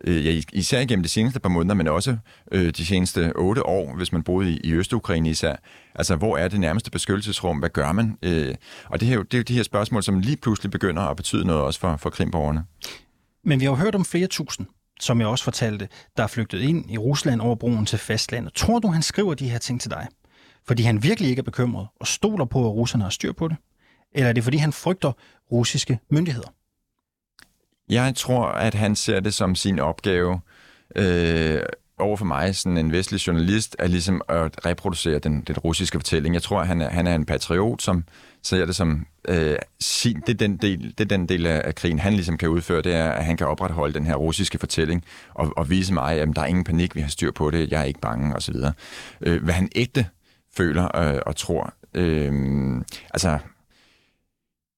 øh, 0.05 0.27
ja, 0.27 0.41
især 0.53 0.81
igennem 0.81 1.03
de 1.03 1.09
seneste 1.09 1.41
par 1.41 1.49
måneder, 1.49 1.75
men 1.75 1.89
også 1.89 2.17
øh, 2.53 2.73
de 2.77 2.87
seneste 2.87 3.33
otte 3.37 3.67
år, 3.67 3.97
hvis 3.97 4.13
man 4.13 4.23
boede 4.23 4.53
i, 4.53 4.61
i 4.65 4.73
Øst-Ukraine 4.73 5.31
især. 5.31 5.57
Altså, 5.95 6.17
hvor 6.17 6.37
er 6.37 6.49
det 6.49 6.61
nærmeste 6.61 6.91
beskyttelsesrum? 6.91 7.59
Hvad 7.59 7.71
gør 7.71 7.93
man? 7.93 8.19
Øh, 8.23 8.55
og 8.85 9.01
det, 9.01 9.09
her, 9.09 9.23
det 9.23 9.35
er 9.35 9.39
jo 9.39 9.43
de 9.43 9.55
her 9.55 9.63
spørgsmål, 9.63 10.03
som 10.03 10.19
lige 10.19 10.37
pludselig 10.37 10.71
begynder 10.71 11.03
at 11.03 11.17
betyde 11.17 11.47
noget 11.47 11.63
også 11.63 11.81
for, 11.81 11.97
for 11.97 12.11
krimborgerne. 12.11 12.65
Men 13.45 13.61
vi 13.61 13.65
har 13.65 13.73
jo 13.73 13.77
hørt 13.77 13.95
om 13.95 14.05
flere 14.05 14.27
tusind 14.27 14.67
som 15.01 15.21
jeg 15.21 15.29
også 15.29 15.45
fortalte, 15.45 15.89
der 16.17 16.23
er 16.23 16.27
flygtet 16.27 16.61
ind 16.61 16.91
i 16.91 16.99
Rusland 16.99 17.41
over 17.41 17.55
broen 17.55 17.87
til 17.87 17.99
fastlandet. 17.99 18.55
Tror 18.55 18.79
du, 18.79 18.89
han 18.89 19.03
skriver 19.03 19.35
de 19.35 19.49
her 19.49 19.59
ting 19.59 19.81
til 19.81 19.91
dig? 19.91 20.09
Fordi 20.67 20.83
han 20.83 21.03
virkelig 21.03 21.31
ikke 21.31 21.41
er 21.41 21.45
bekymret 21.45 21.89
og 22.01 22.07
stoler 22.07 22.45
på, 22.45 22.67
at 22.67 22.73
russerne 22.75 23.05
har 23.05 23.11
styr 23.11 23.33
på 23.33 23.49
det? 23.49 23.57
Eller 24.13 24.29
er 24.29 24.33
det, 24.33 24.45
fordi 24.45 24.57
han 24.57 24.73
frygter 24.73 25.13
russiske 25.53 25.99
myndigheder? 26.11 26.49
Jeg 27.89 28.15
tror, 28.17 28.47
at 28.47 28.75
han 28.75 28.97
ser 28.97 29.21
det 29.21 29.35
som 29.35 29.55
sin 29.55 29.79
opgave 29.79 30.41
øh, 30.97 31.63
over 31.99 32.17
for 32.17 32.25
mig, 32.25 32.57
sådan 32.57 32.79
en 32.79 32.93
vestlig 32.93 33.27
journalist, 33.27 33.77
er 33.79 33.87
ligesom 33.87 34.23
at 34.29 34.67
reproducere 34.67 35.19
den, 35.19 35.41
den 35.41 35.59
russiske 35.59 35.99
fortælling. 35.99 36.35
Jeg 36.35 36.43
tror, 36.43 36.61
at 36.61 36.67
han 36.67 36.81
er, 36.81 36.91
han 36.91 37.07
er 37.07 37.15
en 37.15 37.27
patriot, 37.27 37.83
som 37.83 38.05
ser 38.43 38.67
det 38.67 38.77
som 38.77 39.07
øh, 39.29 39.57
sin, 39.81 40.21
det, 40.21 40.29
er 40.29 40.47
den 40.47 40.57
del, 40.57 40.95
det 40.99 41.01
er 41.01 41.17
den 41.17 41.29
del 41.29 41.47
af 41.47 41.75
krigen, 41.75 41.99
han 41.99 42.13
ligesom 42.13 42.39
kan 42.39 42.49
udføre, 42.49 42.83
det 42.83 42.95
er, 42.95 43.11
at 43.11 43.25
han 43.25 43.37
kan 43.37 43.47
opretholde 43.47 43.95
den 43.95 44.07
her 44.07 44.15
russiske 44.15 44.59
fortælling 44.59 45.05
og, 45.35 45.53
og 45.57 45.71
vise 45.71 45.95
mig, 45.95 46.21
at 46.21 46.29
der 46.37 46.43
er 46.43 46.47
ingen 46.47 46.65
panik, 46.65 46.95
vi 46.95 47.01
har 47.01 47.09
styr 47.09 47.31
på 47.33 47.51
det, 47.51 47.71
jeg 47.71 47.81
er 47.81 47.85
ikke 47.85 48.01
bange 48.01 48.37
osv. 48.37 48.57
Øh, 49.21 49.43
hvad 49.45 49.55
han 49.55 49.69
ægte 49.75 50.07
føler 50.57 50.97
øh, 50.97 51.21
og 51.27 51.37
tror, 51.37 51.75
øh, 51.95 52.83
altså 53.15 53.39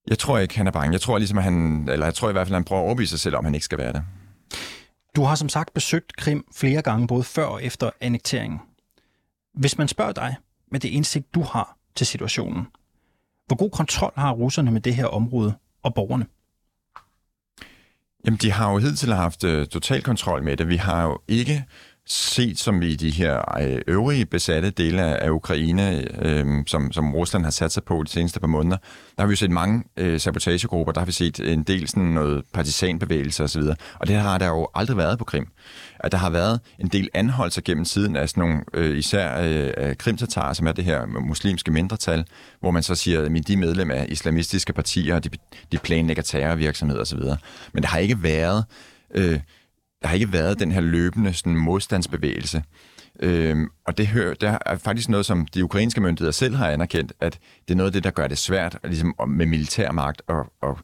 jeg 0.09 0.19
tror 0.19 0.39
ikke, 0.39 0.57
han 0.57 0.67
er 0.67 0.71
bange. 0.71 0.93
Jeg 0.93 1.01
tror 1.01 1.19
ligesom, 1.19 1.39
at 1.39 1.45
han, 1.45 1.89
eller 1.93 2.07
jeg 2.07 2.15
tror 2.15 2.29
i 2.29 2.33
hvert 2.33 2.47
fald, 2.47 2.55
at 2.55 2.59
han 2.59 2.65
prøver 2.65 2.83
at 2.83 2.87
overbevise 2.87 3.11
sig 3.11 3.21
selv, 3.21 3.37
om 3.37 3.45
han 3.45 3.55
ikke 3.55 3.65
skal 3.65 3.79
være 3.79 3.93
det. 3.93 4.03
Du 5.17 5.23
har 5.23 5.35
som 5.35 5.49
sagt 5.49 5.75
besøgt 5.75 6.17
Krim 6.17 6.47
flere 6.55 6.83
gange, 6.83 7.07
både 7.07 7.25
før 7.25 7.45
og 7.45 7.65
efter 7.65 7.91
annekteringen. 8.01 8.61
Hvis 9.55 9.79
man 9.79 9.89
spørger 9.89 10.13
dig 10.13 10.37
med 10.73 10.81
det 10.81 10.89
indsigt, 10.89 11.35
du 11.35 11.43
har 11.43 11.77
til 11.95 12.07
situationen, 12.07 12.67
hvor 13.47 13.57
god 13.57 13.71
kontrol 13.71 14.13
har 14.17 14.33
russerne 14.33 14.71
med 14.71 14.81
det 14.81 14.95
her 14.95 15.07
område 15.07 15.55
og 15.83 15.95
borgerne? 15.95 16.27
Jamen, 18.27 18.39
de 18.39 18.53
har 18.53 18.73
jo 18.73 18.79
hidtil 18.79 19.15
haft 19.15 19.45
øh, 19.45 19.67
total 19.67 20.03
kontrol 20.03 20.43
med 20.43 20.57
det. 20.57 20.69
Vi 20.69 20.77
har 20.77 21.03
jo 21.03 21.21
ikke 21.29 21.65
set 22.09 22.59
som 22.59 22.83
i 22.83 22.95
de 22.95 23.11
her 23.11 23.61
øh, 23.63 23.81
øvrige 23.87 24.27
besatte 24.27 24.71
dele 24.71 25.03
af 25.03 25.31
Ukraine, 25.31 26.05
øh, 26.25 26.47
som, 26.67 26.93
som 26.93 27.15
Rusland 27.15 27.45
har 27.45 27.51
sat 27.51 27.73
sig 27.73 27.85
på 27.85 28.03
de 28.03 28.11
seneste 28.11 28.41
par 28.41 28.47
måneder, 28.47 28.77
der 29.17 29.23
har 29.23 29.27
vi 29.27 29.33
jo 29.33 29.37
set 29.37 29.51
mange 29.51 29.85
øh, 29.97 30.21
sabotagegrupper, 30.21 30.93
der 30.93 31.01
har 31.01 31.07
vi 31.07 31.13
set 31.13 31.41
en 31.41 31.63
del 31.63 31.89
sådan 31.89 32.03
noget 32.03 32.45
partisanbevægelse 32.53 33.45
osv., 33.45 33.63
og 33.99 34.07
det 34.07 34.17
har 34.17 34.39
der 34.39 34.47
jo 34.47 34.69
aldrig 34.75 34.97
været 34.97 35.19
på 35.19 35.25
Krim. 35.25 35.49
At 36.01 36.13
der 36.13 36.19
har 36.19 36.31
været 36.31 36.61
en 36.79 36.89
del 36.89 37.09
anholdelser 37.15 37.63
gennem 37.65 37.85
tiden 37.85 38.17
af 38.17 38.29
sådan 38.29 38.41
nogle, 38.41 38.61
øh, 38.75 38.99
især 38.99 39.43
øh, 39.43 39.97
krimtatarer, 39.97 40.53
som 40.53 40.67
er 40.67 40.73
det 40.73 40.85
her 40.85 41.07
muslimske 41.07 41.71
mindretal, 41.71 42.25
hvor 42.61 42.71
man 42.71 42.83
så 42.83 42.95
siger, 42.95 43.23
at 43.23 43.47
de 43.47 43.53
er 43.53 43.57
medlem 43.57 43.91
af 43.91 44.07
islamistiske 44.09 44.73
partier, 44.73 45.15
og 45.15 45.25
de, 45.25 45.31
de 45.73 45.79
planlægger 45.79 46.23
terrorvirksomhed 46.23 46.99
osv. 46.99 47.21
Men 47.73 47.83
der 47.83 47.89
har 47.89 47.99
ikke 47.99 48.23
været... 48.23 48.65
Øh, 49.15 49.41
der 50.07 50.11
har 50.11 50.15
ikke 50.15 50.33
været 50.33 50.59
den 50.59 50.73
her 50.73 50.81
løbende 50.81 51.35
sådan, 51.35 51.57
modstandsbevægelse. 51.57 52.63
Øhm, 53.21 53.69
og 53.87 53.99
det, 53.99 54.07
hører, 54.07 54.35
det 54.35 54.59
er 54.67 54.77
faktisk 54.77 55.09
noget, 55.09 55.27
som 55.27 55.47
de 55.47 55.65
ukrainske 55.65 56.01
myndigheder 56.01 56.33
selv 56.33 56.55
har 56.55 56.71
anerkendt, 56.71 57.13
at 57.21 57.39
det 57.69 57.75
er 57.75 57.77
noget 57.77 57.89
af 57.89 57.93
det, 57.93 58.05
der 58.05 58.11
gør 58.11 58.27
det 58.27 58.39
svært 58.39 58.79
ligesom, 58.85 59.15
med 59.29 59.47
militærmagt 59.47 60.23
at, 60.29 60.37
at 60.63 60.75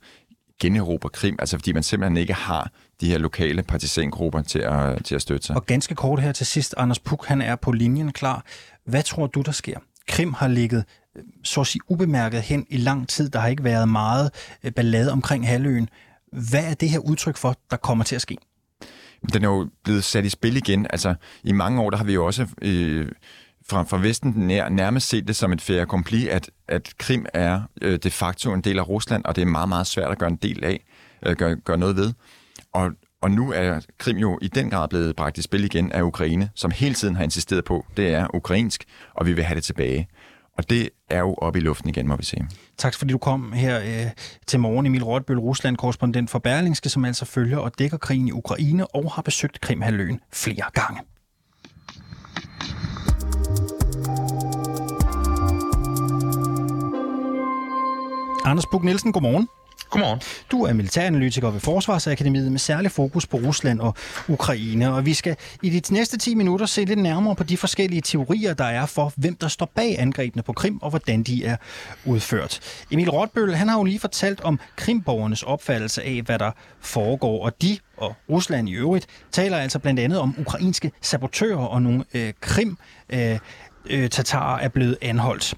generobre 0.60 1.08
Krim, 1.08 1.36
altså 1.38 1.58
fordi 1.58 1.72
man 1.72 1.82
simpelthen 1.82 2.16
ikke 2.16 2.34
har 2.34 2.70
de 3.00 3.08
her 3.08 3.18
lokale 3.18 3.62
partisangrupper 3.62 4.42
til 4.42 4.58
at, 4.58 5.04
til 5.04 5.14
at 5.14 5.22
støtte 5.22 5.46
sig. 5.46 5.56
Og 5.56 5.66
ganske 5.66 5.94
kort 5.94 6.22
her 6.22 6.32
til 6.32 6.46
sidst, 6.46 6.74
Anders 6.76 6.98
Puk, 6.98 7.26
han 7.26 7.42
er 7.42 7.56
på 7.56 7.72
linjen 7.72 8.12
klar. 8.12 8.44
Hvad 8.86 9.02
tror 9.02 9.26
du, 9.26 9.40
der 9.40 9.52
sker? 9.52 9.78
Krim 10.08 10.32
har 10.32 10.48
ligget 10.48 10.84
så 11.44 11.60
at 11.60 11.66
sige 11.66 11.82
ubemærket 11.88 12.42
hen 12.42 12.66
i 12.70 12.76
lang 12.76 13.08
tid. 13.08 13.30
Der 13.30 13.38
har 13.38 13.48
ikke 13.48 13.64
været 13.64 13.88
meget 13.88 14.30
øh, 14.64 14.72
ballade 14.72 15.12
omkring 15.12 15.48
halvøen. 15.48 15.88
Hvad 16.32 16.64
er 16.64 16.74
det 16.74 16.90
her 16.90 16.98
udtryk 16.98 17.36
for, 17.36 17.56
der 17.70 17.76
kommer 17.76 18.04
til 18.04 18.14
at 18.14 18.22
ske? 18.22 18.36
Den 19.32 19.44
er 19.44 19.48
jo 19.48 19.68
blevet 19.84 20.04
sat 20.04 20.24
i 20.24 20.28
spil 20.28 20.56
igen. 20.56 20.86
Altså, 20.90 21.14
i 21.44 21.52
mange 21.52 21.80
år, 21.80 21.90
der 21.90 21.96
har 21.96 22.04
vi 22.04 22.14
jo 22.14 22.26
også 22.26 22.46
øh, 22.62 23.08
fra, 23.70 23.82
fra 23.82 23.98
Vesten 23.98 24.32
nær, 24.36 24.68
nærmest 24.68 25.08
set 25.08 25.28
det 25.28 25.36
som 25.36 25.52
et 25.52 25.60
fair 25.60 25.84
kompli, 25.84 26.28
at, 26.28 26.50
at 26.68 26.94
Krim 26.98 27.26
er 27.34 27.62
øh, 27.82 27.98
de 28.02 28.10
facto 28.10 28.52
en 28.52 28.60
del 28.60 28.78
af 28.78 28.88
Rusland, 28.88 29.24
og 29.24 29.36
det 29.36 29.42
er 29.42 29.46
meget, 29.46 29.68
meget 29.68 29.86
svært 29.86 30.10
at 30.10 30.18
gøre 30.18 30.30
en 30.30 30.36
del 30.36 30.64
af, 30.64 30.84
øh, 31.26 31.36
gøre, 31.36 31.56
gøre 31.56 31.78
noget 31.78 31.96
ved. 31.96 32.12
Og, 32.72 32.90
og 33.22 33.30
nu 33.30 33.52
er 33.52 33.80
Krim 33.98 34.16
jo 34.16 34.38
i 34.42 34.48
den 34.48 34.70
grad 34.70 34.88
blevet 34.88 35.16
bragt 35.16 35.38
i 35.38 35.42
spil 35.42 35.64
igen 35.64 35.92
af 35.92 36.02
Ukraine, 36.02 36.50
som 36.54 36.70
hele 36.70 36.94
tiden 36.94 37.16
har 37.16 37.24
insisteret 37.24 37.64
på, 37.64 37.86
det 37.96 38.14
er 38.14 38.26
ukrainsk, 38.34 38.84
og 39.14 39.26
vi 39.26 39.32
vil 39.32 39.44
have 39.44 39.56
det 39.56 39.64
tilbage. 39.64 40.08
Og 40.58 40.70
det 40.70 40.88
er 41.10 41.18
jo 41.18 41.34
oppe 41.34 41.58
i 41.58 41.62
luften 41.62 41.88
igen, 41.88 42.08
må 42.08 42.16
vi 42.16 42.24
se. 42.24 42.36
Tak 42.82 42.94
fordi 42.94 43.12
du 43.12 43.18
kom 43.18 43.52
her 43.52 43.80
øh, 43.80 44.10
til 44.46 44.60
morgen. 44.60 44.86
Emil 44.86 45.04
Rotbøl, 45.04 45.38
Rusland-korrespondent 45.38 46.30
for 46.30 46.38
Berlingske, 46.38 46.88
som 46.88 47.04
altså 47.04 47.24
følger 47.24 47.58
og 47.58 47.78
dækker 47.78 47.96
krigen 47.96 48.28
i 48.28 48.32
Ukraine 48.32 48.86
og 48.86 49.12
har 49.12 49.22
besøgt 49.22 49.60
Krimhaløen 49.60 50.20
flere 50.32 50.64
gange. 50.72 51.00
Anders 58.44 58.66
Buk 58.72 58.84
Nielsen, 58.84 59.12
godmorgen. 59.12 59.48
Godmorgen. 59.92 60.20
Du 60.50 60.62
er 60.64 60.72
militæranalytiker 60.72 61.50
ved 61.50 61.60
Forsvarsakademiet 61.60 62.52
med 62.52 62.58
særlig 62.58 62.90
fokus 62.90 63.26
på 63.26 63.36
Rusland 63.36 63.80
og 63.80 63.94
Ukraine, 64.28 64.94
og 64.94 65.06
vi 65.06 65.14
skal 65.14 65.36
i 65.62 65.70
de 65.70 65.94
næste 65.94 66.18
10 66.18 66.34
minutter 66.34 66.66
se 66.66 66.84
lidt 66.84 66.98
nærmere 66.98 67.34
på 67.34 67.44
de 67.44 67.56
forskellige 67.56 68.00
teorier, 68.00 68.54
der 68.54 68.64
er 68.64 68.86
for, 68.86 69.12
hvem 69.16 69.34
der 69.34 69.48
står 69.48 69.70
bag 69.74 69.98
angrebene 69.98 70.42
på 70.42 70.52
Krim 70.52 70.78
og 70.82 70.90
hvordan 70.90 71.22
de 71.22 71.44
er 71.44 71.56
udført. 72.04 72.60
Emil 72.90 73.10
Rotbøl, 73.10 73.54
han 73.54 73.68
har 73.68 73.78
jo 73.78 73.84
lige 73.84 73.98
fortalt 73.98 74.40
om 74.40 74.60
krimborgernes 74.76 75.42
opfattelse 75.42 76.02
af, 76.02 76.22
hvad 76.26 76.38
der 76.38 76.50
foregår, 76.80 77.44
og 77.44 77.62
de 77.62 77.78
og 77.96 78.14
Rusland 78.30 78.68
i 78.68 78.72
øvrigt 78.72 79.06
taler 79.32 79.58
altså 79.58 79.78
blandt 79.78 80.00
andet 80.00 80.18
om 80.18 80.34
ukrainske 80.38 80.92
sabotører 81.00 81.66
og 81.66 81.82
nogle 81.82 82.04
øh, 82.14 82.32
krim 82.40 82.76
øh, 83.10 83.38
øh, 83.90 84.10
tatarer 84.10 84.58
er 84.58 84.68
blevet 84.68 84.98
anholdt. 85.02 85.54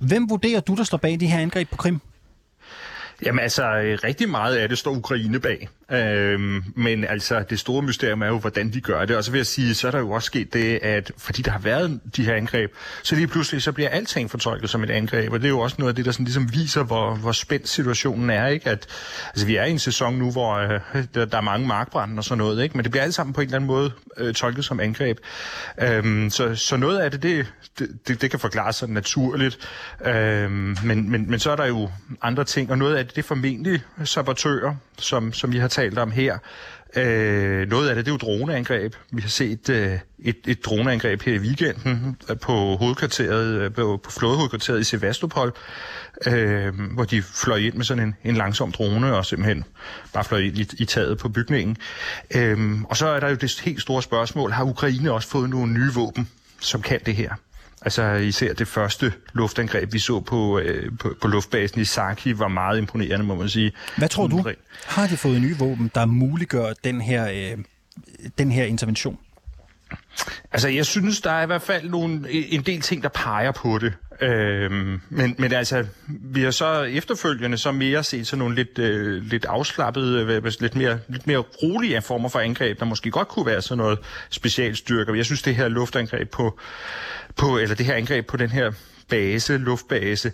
Hvem 0.00 0.30
vurderer 0.30 0.60
du, 0.60 0.74
der 0.74 0.84
står 0.84 0.98
bag 0.98 1.20
de 1.20 1.26
her 1.26 1.38
angreb 1.38 1.70
på 1.70 1.76
Krim? 1.76 2.00
Jamen 3.22 3.42
altså, 3.42 3.64
øh, 3.64 3.98
rigtig 4.04 4.28
meget 4.28 4.56
af 4.56 4.68
det 4.68 4.78
står 4.78 4.90
Ukraine 4.90 5.40
bag. 5.40 5.68
Øhm, 5.92 6.64
men 6.76 7.04
altså, 7.04 7.44
det 7.50 7.58
store 7.58 7.82
mysterium 7.82 8.22
er 8.22 8.26
jo, 8.26 8.38
hvordan 8.38 8.72
de 8.72 8.80
gør 8.80 9.04
det. 9.04 9.16
Og 9.16 9.24
så 9.24 9.30
vil 9.30 9.38
jeg 9.38 9.46
sige, 9.46 9.74
så 9.74 9.86
er 9.86 9.90
der 9.90 9.98
jo 9.98 10.10
også 10.10 10.26
sket 10.26 10.52
det, 10.52 10.78
at 10.82 11.12
fordi 11.18 11.42
der 11.42 11.50
har 11.50 11.58
været 11.58 12.00
de 12.16 12.24
her 12.24 12.34
angreb, 12.34 12.72
så 13.02 13.14
lige 13.14 13.26
pludselig 13.26 13.62
så 13.62 13.72
bliver 13.72 13.88
alting 13.88 14.30
fortolket 14.30 14.70
som 14.70 14.84
et 14.84 14.90
angreb. 14.90 15.32
Og 15.32 15.40
det 15.40 15.46
er 15.46 15.50
jo 15.50 15.60
også 15.60 15.76
noget 15.78 15.88
af 15.88 15.96
det, 15.96 16.04
der 16.04 16.12
sådan 16.12 16.24
ligesom 16.24 16.52
viser, 16.52 16.82
hvor, 16.82 17.14
hvor 17.14 17.32
spændt 17.32 17.68
situationen 17.68 18.30
er. 18.30 18.46
Ikke? 18.46 18.70
At, 18.70 18.86
altså, 19.28 19.46
vi 19.46 19.56
er 19.56 19.64
i 19.64 19.70
en 19.70 19.78
sæson 19.78 20.14
nu, 20.14 20.30
hvor 20.30 20.54
øh, 20.54 21.04
der, 21.14 21.24
der 21.24 21.36
er 21.36 21.40
mange 21.40 21.66
markbrænde 21.66 22.18
og 22.20 22.24
sådan 22.24 22.38
noget. 22.38 22.62
Ikke? 22.62 22.76
Men 22.76 22.84
det 22.84 22.90
bliver 22.90 23.04
alt 23.04 23.14
sammen 23.14 23.32
på 23.32 23.40
en 23.40 23.46
eller 23.46 23.56
anden 23.56 23.66
måde 23.66 23.92
øh, 24.16 24.34
tolket 24.34 24.64
som 24.64 24.80
angreb. 24.80 25.18
Øhm, 25.82 26.30
så, 26.30 26.54
så 26.54 26.76
noget 26.76 26.98
af 26.98 27.10
det, 27.10 27.22
det, 27.22 27.46
det, 28.08 28.22
det 28.22 28.30
kan 28.30 28.40
forklares 28.40 28.76
sig 28.76 28.88
naturligt. 28.88 29.58
Øhm, 30.04 30.76
men, 30.84 31.10
men, 31.10 31.30
men 31.30 31.38
så 31.38 31.50
er 31.50 31.56
der 31.56 31.66
jo 31.66 31.90
andre 32.22 32.44
ting, 32.44 32.70
og 32.70 32.78
noget 32.78 32.96
af 32.96 33.04
det, 33.04 33.16
det 33.16 33.22
er 33.22 33.26
formentlig 33.26 33.82
sabotører, 34.04 34.74
som, 35.02 35.32
som 35.32 35.52
vi 35.52 35.58
har 35.58 35.68
talt 35.68 35.98
om 35.98 36.10
her. 36.10 36.38
Øh, 36.96 37.68
noget 37.68 37.88
af 37.88 37.94
det, 37.94 38.04
det 38.06 38.10
er 38.10 38.14
jo 38.14 38.18
droneangreb. 38.18 38.94
Vi 39.12 39.22
har 39.22 39.28
set 39.28 39.68
øh, 39.68 39.98
et, 40.18 40.36
et 40.46 40.64
droneangreb 40.64 41.22
her 41.22 41.34
i 41.34 41.38
weekenden 41.38 42.16
på 42.40 42.76
hovedkvarteret, 42.76 43.46
øh, 43.46 43.72
på, 43.72 44.00
på 44.04 44.10
flådehovedkvarteret 44.10 44.80
i 44.80 44.84
Sevastopol, 44.84 45.52
øh, 46.26 46.80
hvor 46.94 47.04
de 47.04 47.22
fløj 47.22 47.56
ind 47.56 47.74
med 47.74 47.84
sådan 47.84 48.02
en, 48.02 48.14
en 48.24 48.36
langsom 48.36 48.72
drone 48.72 49.16
og 49.16 49.26
simpelthen 49.26 49.64
bare 50.12 50.24
fløj 50.24 50.40
ind 50.40 50.58
i, 50.58 50.66
i 50.78 50.84
taget 50.84 51.18
på 51.18 51.28
bygningen. 51.28 51.76
Øh, 52.34 52.82
og 52.82 52.96
så 52.96 53.06
er 53.06 53.20
der 53.20 53.28
jo 53.28 53.34
det 53.34 53.60
helt 53.60 53.82
store 53.82 54.02
spørgsmål, 54.02 54.50
har 54.50 54.64
Ukraine 54.64 55.12
også 55.12 55.28
fået 55.28 55.50
nogle 55.50 55.72
nye 55.72 55.92
våben, 55.94 56.28
som 56.60 56.82
kan 56.82 57.00
det 57.06 57.16
her? 57.16 57.34
Altså 57.84 58.12
især 58.12 58.52
det 58.52 58.68
første 58.68 59.12
luftangreb, 59.32 59.92
vi 59.92 59.98
så 59.98 60.20
på, 60.20 60.58
øh, 60.58 60.92
på, 61.00 61.14
på 61.20 61.28
luftbasen 61.28 61.80
i 61.80 61.84
Saki, 61.84 62.38
var 62.38 62.48
meget 62.48 62.78
imponerende, 62.78 63.26
må 63.26 63.34
man 63.34 63.48
sige. 63.48 63.72
Hvad 63.96 64.08
tror 64.08 64.26
du? 64.26 64.44
Har 64.86 65.06
de 65.06 65.16
fået 65.16 65.40
nye 65.40 65.58
våben, 65.58 65.90
der 65.94 66.06
muliggør 66.06 66.72
den 66.84 67.00
her, 67.00 67.28
øh, 67.30 67.64
den 68.38 68.52
her 68.52 68.64
intervention? 68.64 69.18
Altså, 70.52 70.68
jeg 70.68 70.86
synes, 70.86 71.20
der 71.20 71.30
er 71.30 71.42
i 71.42 71.46
hvert 71.46 71.62
fald 71.62 71.88
nogle, 71.88 72.30
en 72.30 72.62
del 72.62 72.80
ting, 72.80 73.02
der 73.02 73.08
peger 73.08 73.52
på 73.52 73.78
det. 73.78 73.92
Øhm, 74.22 75.00
men, 75.08 75.34
men 75.38 75.52
altså, 75.52 75.86
vi 76.06 76.42
har 76.42 76.50
så 76.50 76.82
efterfølgende 76.82 77.58
så 77.58 77.72
mere 77.72 78.04
set 78.04 78.26
sådan 78.26 78.38
nogle 78.38 78.54
lidt, 78.54 78.78
øh, 78.78 79.22
lidt 79.22 79.44
afslappede, 79.44 80.24
øh, 80.24 80.52
lidt 80.60 80.74
mere, 80.74 80.98
lidt 81.08 81.26
mere 81.26 81.38
rolige 81.38 82.02
former 82.02 82.28
for 82.28 82.38
angreb, 82.38 82.80
der 82.80 82.84
måske 82.84 83.10
godt 83.10 83.28
kunne 83.28 83.46
være 83.46 83.62
sådan 83.62 83.78
noget 83.78 83.98
specialstyrker. 84.30 85.14
Jeg 85.14 85.24
synes, 85.24 85.42
det 85.42 85.56
her 85.56 85.68
luftangreb 85.68 86.30
på, 86.30 86.58
på 87.36 87.58
eller 87.58 87.74
det 87.74 87.86
her 87.86 87.94
angreb 87.94 88.26
på 88.26 88.36
den 88.36 88.50
her 88.50 88.72
base, 89.08 89.58
luftbase, 89.58 90.32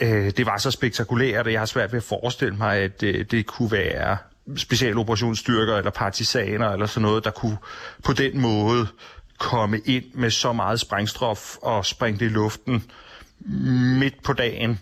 øh, 0.00 0.30
det 0.36 0.46
var 0.46 0.58
så 0.58 0.70
spektakulært, 0.70 1.46
og 1.46 1.52
jeg 1.52 1.60
har 1.60 1.66
svært 1.66 1.92
ved 1.92 1.96
at 1.98 2.04
forestille 2.04 2.56
mig, 2.56 2.76
at 2.78 3.02
øh, 3.02 3.24
det 3.30 3.46
kunne 3.46 3.72
være 3.72 4.16
specialoperationsstyrker 4.56 5.76
eller 5.76 5.90
partisaner 5.90 6.68
eller 6.68 6.86
sådan 6.86 7.02
noget, 7.02 7.24
der 7.24 7.30
kunne 7.30 7.56
på 8.04 8.12
den 8.12 8.40
måde 8.40 8.86
komme 9.38 9.78
ind 9.84 10.04
med 10.14 10.30
så 10.30 10.52
meget 10.52 10.80
sprængstof 10.80 11.56
og 11.62 11.86
springe 11.86 12.20
det 12.20 12.26
i 12.26 12.28
luften 12.28 12.84
midt 13.98 14.22
på 14.22 14.32
dagen 14.32 14.78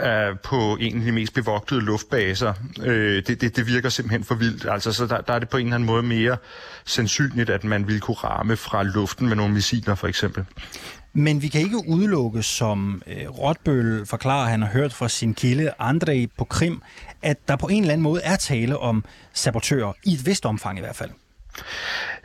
uh, 0.00 0.38
på 0.42 0.76
en 0.80 0.98
af 0.98 1.04
de 1.04 1.12
mest 1.12 1.34
bevogtede 1.34 1.80
luftbaser. 1.80 2.54
Uh, 2.78 2.86
det, 2.86 3.40
det, 3.40 3.56
det 3.56 3.66
virker 3.66 3.88
simpelthen 3.88 4.24
for 4.24 4.34
vildt. 4.34 4.66
Altså, 4.70 4.92
så 4.92 5.06
der, 5.06 5.20
der 5.20 5.32
er 5.32 5.38
det 5.38 5.48
på 5.48 5.56
en 5.56 5.66
eller 5.66 5.74
anden 5.74 5.86
måde 5.86 6.02
mere 6.02 6.36
sandsynligt, 6.84 7.50
at 7.50 7.64
man 7.64 7.86
ville 7.86 8.00
kunne 8.00 8.14
ramme 8.14 8.56
fra 8.56 8.82
luften 8.82 9.28
med 9.28 9.36
nogle 9.36 9.54
missiler 9.54 9.94
for 9.94 10.06
eksempel. 10.06 10.44
Men 11.12 11.42
vi 11.42 11.48
kan 11.48 11.60
ikke 11.60 11.88
udelukke, 11.88 12.42
som 12.42 13.02
øh, 13.06 13.28
Rotbøl 13.28 14.06
forklarer, 14.06 14.48
han 14.48 14.62
har 14.62 14.68
hørt 14.68 14.92
fra 14.92 15.08
sin 15.08 15.34
kilde 15.34 15.70
Andrej 15.78 16.26
på 16.38 16.44
Krim, 16.44 16.82
at 17.22 17.48
der 17.48 17.56
på 17.56 17.66
en 17.66 17.82
eller 17.82 17.92
anden 17.92 18.02
måde 18.02 18.20
er 18.24 18.36
tale 18.36 18.78
om 18.78 19.04
sabotører, 19.32 19.92
i 20.04 20.14
et 20.14 20.26
vist 20.26 20.46
omfang 20.46 20.78
i 20.78 20.80
hvert 20.80 20.96
fald. 20.96 21.10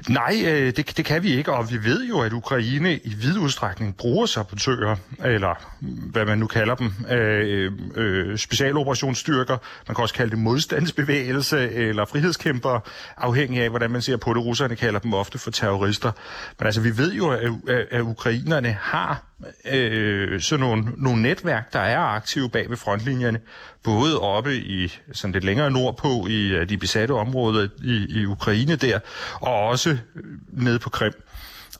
Nej, 0.10 0.44
øh, 0.46 0.74
det, 0.76 0.98
det 0.98 1.06
kan 1.06 1.24
vi 1.24 1.34
ikke, 1.38 1.54
og 1.54 1.72
vi 1.72 1.84
ved 1.84 2.06
jo, 2.06 2.20
at 2.20 2.34
Ukraine 2.34 2.98
i 2.98 3.14
vid 3.14 3.38
udstrækning 3.38 3.98
bruger 3.98 4.26
sabotører, 4.26 4.96
eller 5.26 5.74
hvad 6.12 6.26
man 6.26 6.38
nu 6.38 6.48
kalder 6.48 6.76
dem, 6.76 6.92
øh, 7.10 7.72
øh, 7.96 8.38
specialoperationsstyrker. 8.38 9.58
Man 9.88 9.96
kan 9.96 10.02
også 10.02 10.16
kalde 10.16 10.32
det 10.32 10.40
modstandsbevægelse 10.40 11.72
eller 11.72 12.06
frihedskæmpere, 12.06 12.82
afhængig 13.18 13.62
af, 13.62 13.70
hvordan 13.70 13.92
man 13.92 14.02
ser 14.02 14.18
på 14.18 14.34
det. 14.34 14.46
Russerne 14.46 14.76
kalder 14.76 15.00
dem 15.00 15.14
ofte 15.14 15.38
for 15.38 15.52
terrorister. 15.52 16.12
Men 16.60 16.66
altså, 16.66 16.82
vi 16.82 16.98
ved 16.98 17.14
jo, 17.14 17.30
at, 17.30 17.52
at, 17.68 17.88
at 17.92 18.02
ukrainerne 18.02 18.78
har 18.82 19.33
øh, 19.72 20.42
sådan 20.42 20.66
nogle, 20.66 20.86
nogle 20.98 21.22
netværk, 21.22 21.74
der 21.74 21.80
er 21.80 22.00
aktive 22.00 22.50
bag 22.50 22.70
ved 22.70 22.78
frontlinjerne, 22.78 23.40
både 23.84 24.20
oppe 24.20 24.56
i 24.56 24.94
sådan 25.14 25.32
lidt 25.32 25.44
længere 25.44 25.72
nordpå 25.72 26.28
i 26.30 26.48
øh, 26.48 26.70
de 26.70 26.78
besatte 26.78 27.12
områder 27.12 27.68
i, 27.84 28.06
i 28.10 28.26
Ukraine 28.26 28.76
der, 28.76 29.00
og 29.42 29.68
også 29.68 29.90
øh, 29.90 30.24
nede 30.48 30.80
på 30.80 30.90
Krim. 30.90 31.14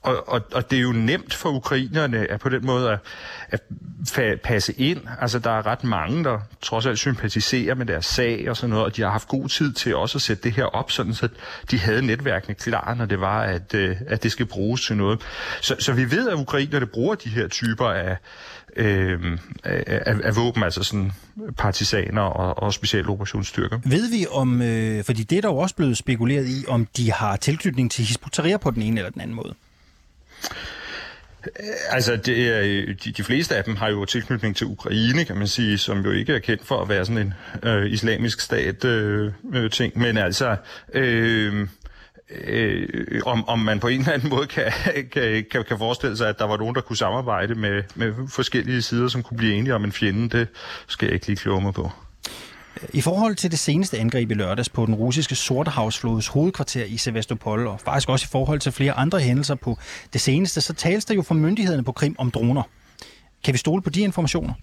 Og, 0.04 0.28
og, 0.28 0.42
og 0.52 0.70
det 0.70 0.76
er 0.76 0.82
jo 0.82 0.92
nemt 0.92 1.34
for 1.34 1.48
ukrainerne 1.48 2.30
at 2.30 2.40
på 2.40 2.48
den 2.48 2.66
måde 2.66 2.90
at, 2.90 2.98
at 3.48 3.60
fa- 4.08 4.36
passe 4.36 4.72
ind. 4.72 5.00
Altså, 5.20 5.38
der 5.38 5.50
er 5.50 5.66
ret 5.66 5.84
mange, 5.84 6.24
der 6.24 6.38
trods 6.62 6.86
alt 6.86 6.98
sympatiserer 6.98 7.74
med 7.74 7.86
deres 7.86 8.06
sag 8.06 8.50
og 8.50 8.56
sådan 8.56 8.70
noget, 8.70 8.84
og 8.84 8.96
de 8.96 9.02
har 9.02 9.10
haft 9.10 9.28
god 9.28 9.48
tid 9.48 9.72
til 9.72 9.96
også 9.96 10.18
at 10.18 10.22
sætte 10.22 10.42
det 10.42 10.52
her 10.52 10.64
op, 10.64 10.90
sådan 10.90 11.14
så 11.14 11.28
de 11.70 11.78
havde 11.78 12.06
netværkene 12.06 12.54
klar, 12.54 12.94
når 12.94 13.04
det 13.06 13.20
var, 13.20 13.42
at, 13.42 13.74
øh, 13.74 13.96
at 14.06 14.22
det 14.22 14.32
skal 14.32 14.46
bruges 14.46 14.86
til 14.86 14.96
noget. 14.96 15.20
Så, 15.60 15.76
så 15.78 15.92
vi 15.92 16.10
ved, 16.10 16.28
at 16.28 16.34
ukrainerne 16.34 16.86
bruger 16.86 17.14
de 17.14 17.28
her 17.28 17.48
typer 17.48 17.86
af, 17.86 18.16
øh, 18.76 19.38
af, 19.64 20.14
af 20.24 20.36
våben, 20.36 20.62
altså 20.62 20.82
sådan 20.82 21.12
partisaner 21.56 22.22
og, 22.22 22.62
og 22.62 22.74
specialoperationsstyrker. 22.74 23.78
Ved 23.84 24.10
vi 24.10 24.26
om, 24.30 24.62
øh, 24.62 25.04
fordi 25.04 25.22
det 25.22 25.38
er 25.38 25.42
der 25.42 25.48
jo 25.48 25.56
også 25.56 25.74
blevet 25.74 25.96
spekuleret 25.96 26.48
i, 26.48 26.64
om 26.68 26.86
de 26.96 27.12
har 27.12 27.36
tilknytning 27.36 27.90
til 27.90 28.04
Hizb 28.04 28.22
på 28.62 28.70
den 28.70 28.82
ene 28.82 29.00
eller 29.00 29.10
den 29.10 29.20
anden 29.20 29.36
måde? 29.36 29.54
Altså, 31.90 32.16
det 32.16 32.48
er, 32.48 32.60
øh, 32.60 32.94
de, 33.04 33.12
de 33.12 33.24
fleste 33.24 33.56
af 33.56 33.64
dem 33.64 33.76
har 33.76 33.88
jo 33.88 34.04
tilknytning 34.04 34.56
til 34.56 34.66
Ukraine, 34.66 35.24
kan 35.24 35.36
man 35.36 35.46
sige, 35.46 35.78
som 35.78 36.00
jo 36.04 36.10
ikke 36.10 36.34
er 36.34 36.38
kendt 36.38 36.66
for 36.66 36.82
at 36.82 36.88
være 36.88 37.04
sådan 37.04 37.22
en 37.26 37.34
øh, 37.62 37.90
islamisk 37.90 38.40
stat 38.40 38.84
øh, 38.84 39.32
øh, 39.54 39.70
ting, 39.70 39.98
men 39.98 40.16
altså... 40.16 40.56
Øh, 40.94 41.68
øh, 42.30 42.88
om, 43.26 43.48
om 43.48 43.58
man 43.58 43.80
på 43.80 43.88
en 43.88 44.00
eller 44.00 44.12
anden 44.12 44.28
måde 44.28 44.46
kan, 44.46 44.72
kan, 45.12 45.44
kan, 45.50 45.64
kan 45.64 45.78
forestille 45.78 46.16
sig, 46.16 46.28
at 46.28 46.38
der 46.38 46.44
var 46.44 46.56
nogen, 46.56 46.74
der 46.74 46.80
kunne 46.80 46.96
samarbejde 46.96 47.54
med, 47.54 47.82
med 47.94 48.12
forskellige 48.28 48.82
sider, 48.82 49.08
som 49.08 49.22
kunne 49.22 49.36
blive 49.36 49.54
enige 49.54 49.74
om 49.74 49.84
en 49.84 49.92
fjende, 49.92 50.38
det 50.38 50.48
skal 50.86 51.06
jeg 51.06 51.14
ikke 51.14 51.26
lige 51.26 51.36
kloge 51.36 51.60
mig 51.60 51.74
på. 51.74 51.92
I 52.92 53.00
forhold 53.00 53.34
til 53.34 53.50
det 53.50 53.58
seneste 53.58 53.98
angreb 53.98 54.30
i 54.30 54.34
lørdags 54.34 54.68
på 54.68 54.86
den 54.86 54.94
russiske 54.94 55.34
Sortehavsflodes 55.34 56.28
hovedkvarter 56.28 56.84
i 56.84 56.96
Sevastopol, 56.96 57.66
og 57.66 57.80
faktisk 57.80 58.08
også 58.08 58.24
i 58.24 58.32
forhold 58.32 58.60
til 58.60 58.72
flere 58.72 58.92
andre 58.92 59.20
hændelser 59.20 59.54
på 59.54 59.78
det 60.12 60.20
seneste, 60.20 60.60
så 60.60 60.74
tales 60.74 61.04
der 61.04 61.14
jo 61.14 61.22
fra 61.22 61.34
myndighederne 61.34 61.84
på 61.84 61.92
Krim 61.92 62.14
om 62.18 62.30
droner. 62.30 62.62
Kan 63.44 63.52
vi 63.52 63.58
stole 63.58 63.82
på 63.82 63.90
de 63.90 64.00
informationer? 64.00 64.54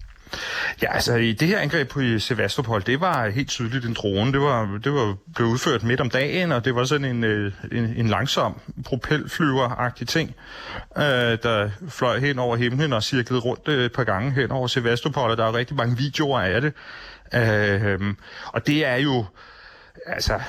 Ja, 0.82 0.94
altså 0.94 1.14
i 1.14 1.32
det 1.32 1.48
her 1.48 1.58
angreb 1.58 1.88
på 1.88 2.00
Sevastopol, 2.18 2.82
det 2.86 3.00
var 3.00 3.28
helt 3.28 3.48
tydeligt 3.48 3.84
en 3.84 3.94
drone. 3.94 4.32
Det 4.32 4.40
var, 4.40 4.78
det 4.84 4.92
var 4.92 5.16
blev 5.34 5.48
udført 5.48 5.82
midt 5.82 6.00
om 6.00 6.10
dagen, 6.10 6.52
og 6.52 6.64
det 6.64 6.74
var 6.74 6.84
sådan 6.84 7.04
en, 7.04 7.24
øh, 7.24 7.52
en, 7.72 7.84
en 7.84 8.08
langsom 8.08 8.60
propelflyver-agtig 8.86 10.04
ting, 10.06 10.34
øh, 10.96 11.02
der 11.42 11.70
fløj 11.88 12.18
hen 12.18 12.38
over 12.38 12.56
himlen 12.56 12.92
og 12.92 13.02
cirklede 13.02 13.40
rundt 13.40 13.68
øh, 13.68 13.84
et 13.84 13.92
par 13.92 14.04
gange 14.04 14.30
hen 14.32 14.50
over 14.50 14.66
Sevastopol, 14.66 15.30
og 15.30 15.36
der 15.36 15.44
er 15.44 15.54
rigtig 15.54 15.76
mange 15.76 15.96
videoer 15.96 16.40
af 16.40 16.60
det. 16.60 16.72
Øh, 17.34 18.14
og 18.46 18.66
det 18.66 18.86
er 18.86 18.96
jo 18.96 19.24
altså 20.06 20.40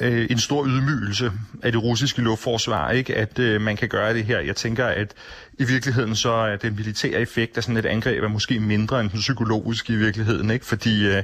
øh, 0.00 0.26
en 0.30 0.38
stor 0.38 0.66
ydmygelse 0.66 1.32
af 1.62 1.72
det 1.72 1.82
russiske 1.82 2.22
luftforsvar, 2.22 2.90
ikke? 2.90 3.14
at 3.14 3.38
øh, 3.38 3.60
man 3.60 3.76
kan 3.76 3.88
gøre 3.88 4.14
det 4.14 4.24
her. 4.24 4.40
Jeg 4.40 4.56
tænker, 4.56 4.86
at 4.86 5.14
i 5.58 5.64
virkeligheden 5.64 6.16
så 6.16 6.30
er 6.32 6.56
den 6.56 6.76
militære 6.76 7.20
effekt 7.20 7.56
af 7.56 7.62
sådan 7.62 7.76
et 7.76 7.86
angreb 7.86 8.24
er 8.24 8.28
måske 8.28 8.60
mindre 8.60 9.00
end 9.00 9.10
den 9.10 9.20
psykologiske 9.20 9.92
i 9.92 9.96
virkeligheden, 9.96 10.50
ikke? 10.50 10.66
fordi 10.66 11.06
øh, 11.06 11.22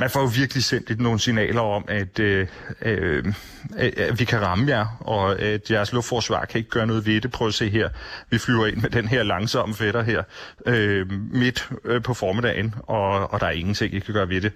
man 0.00 0.10
får 0.10 0.20
jo 0.20 0.26
virkelig 0.26 0.64
sendt 0.64 1.00
nogle 1.00 1.18
signaler 1.18 1.60
om, 1.60 1.84
at, 1.88 2.18
øh, 2.18 2.48
øh, 2.82 3.34
at 3.76 4.20
vi 4.20 4.24
kan 4.24 4.40
ramme 4.40 4.68
jer, 4.70 4.86
og 5.00 5.40
at 5.40 5.70
jeres 5.70 5.92
luftforsvar 5.92 6.44
kan 6.44 6.58
ikke 6.58 6.70
gøre 6.70 6.86
noget 6.86 7.06
ved 7.06 7.20
det. 7.20 7.30
Prøv 7.30 7.48
at 7.48 7.54
se 7.54 7.70
her, 7.70 7.88
vi 8.30 8.38
flyver 8.38 8.66
ind 8.66 8.76
med 8.76 8.90
den 8.90 9.08
her 9.08 9.22
langsomme 9.22 9.74
fætter 9.74 10.02
her 10.02 10.22
øh, 10.66 11.12
midt 11.32 11.68
øh, 11.84 12.02
på 12.02 12.14
formiddagen, 12.14 12.74
og, 12.82 13.32
og 13.32 13.40
der 13.40 13.46
er 13.46 13.50
ingenting, 13.50 13.94
I 13.94 13.98
kan 13.98 14.14
gøre 14.14 14.28
ved 14.28 14.40
det. 14.40 14.52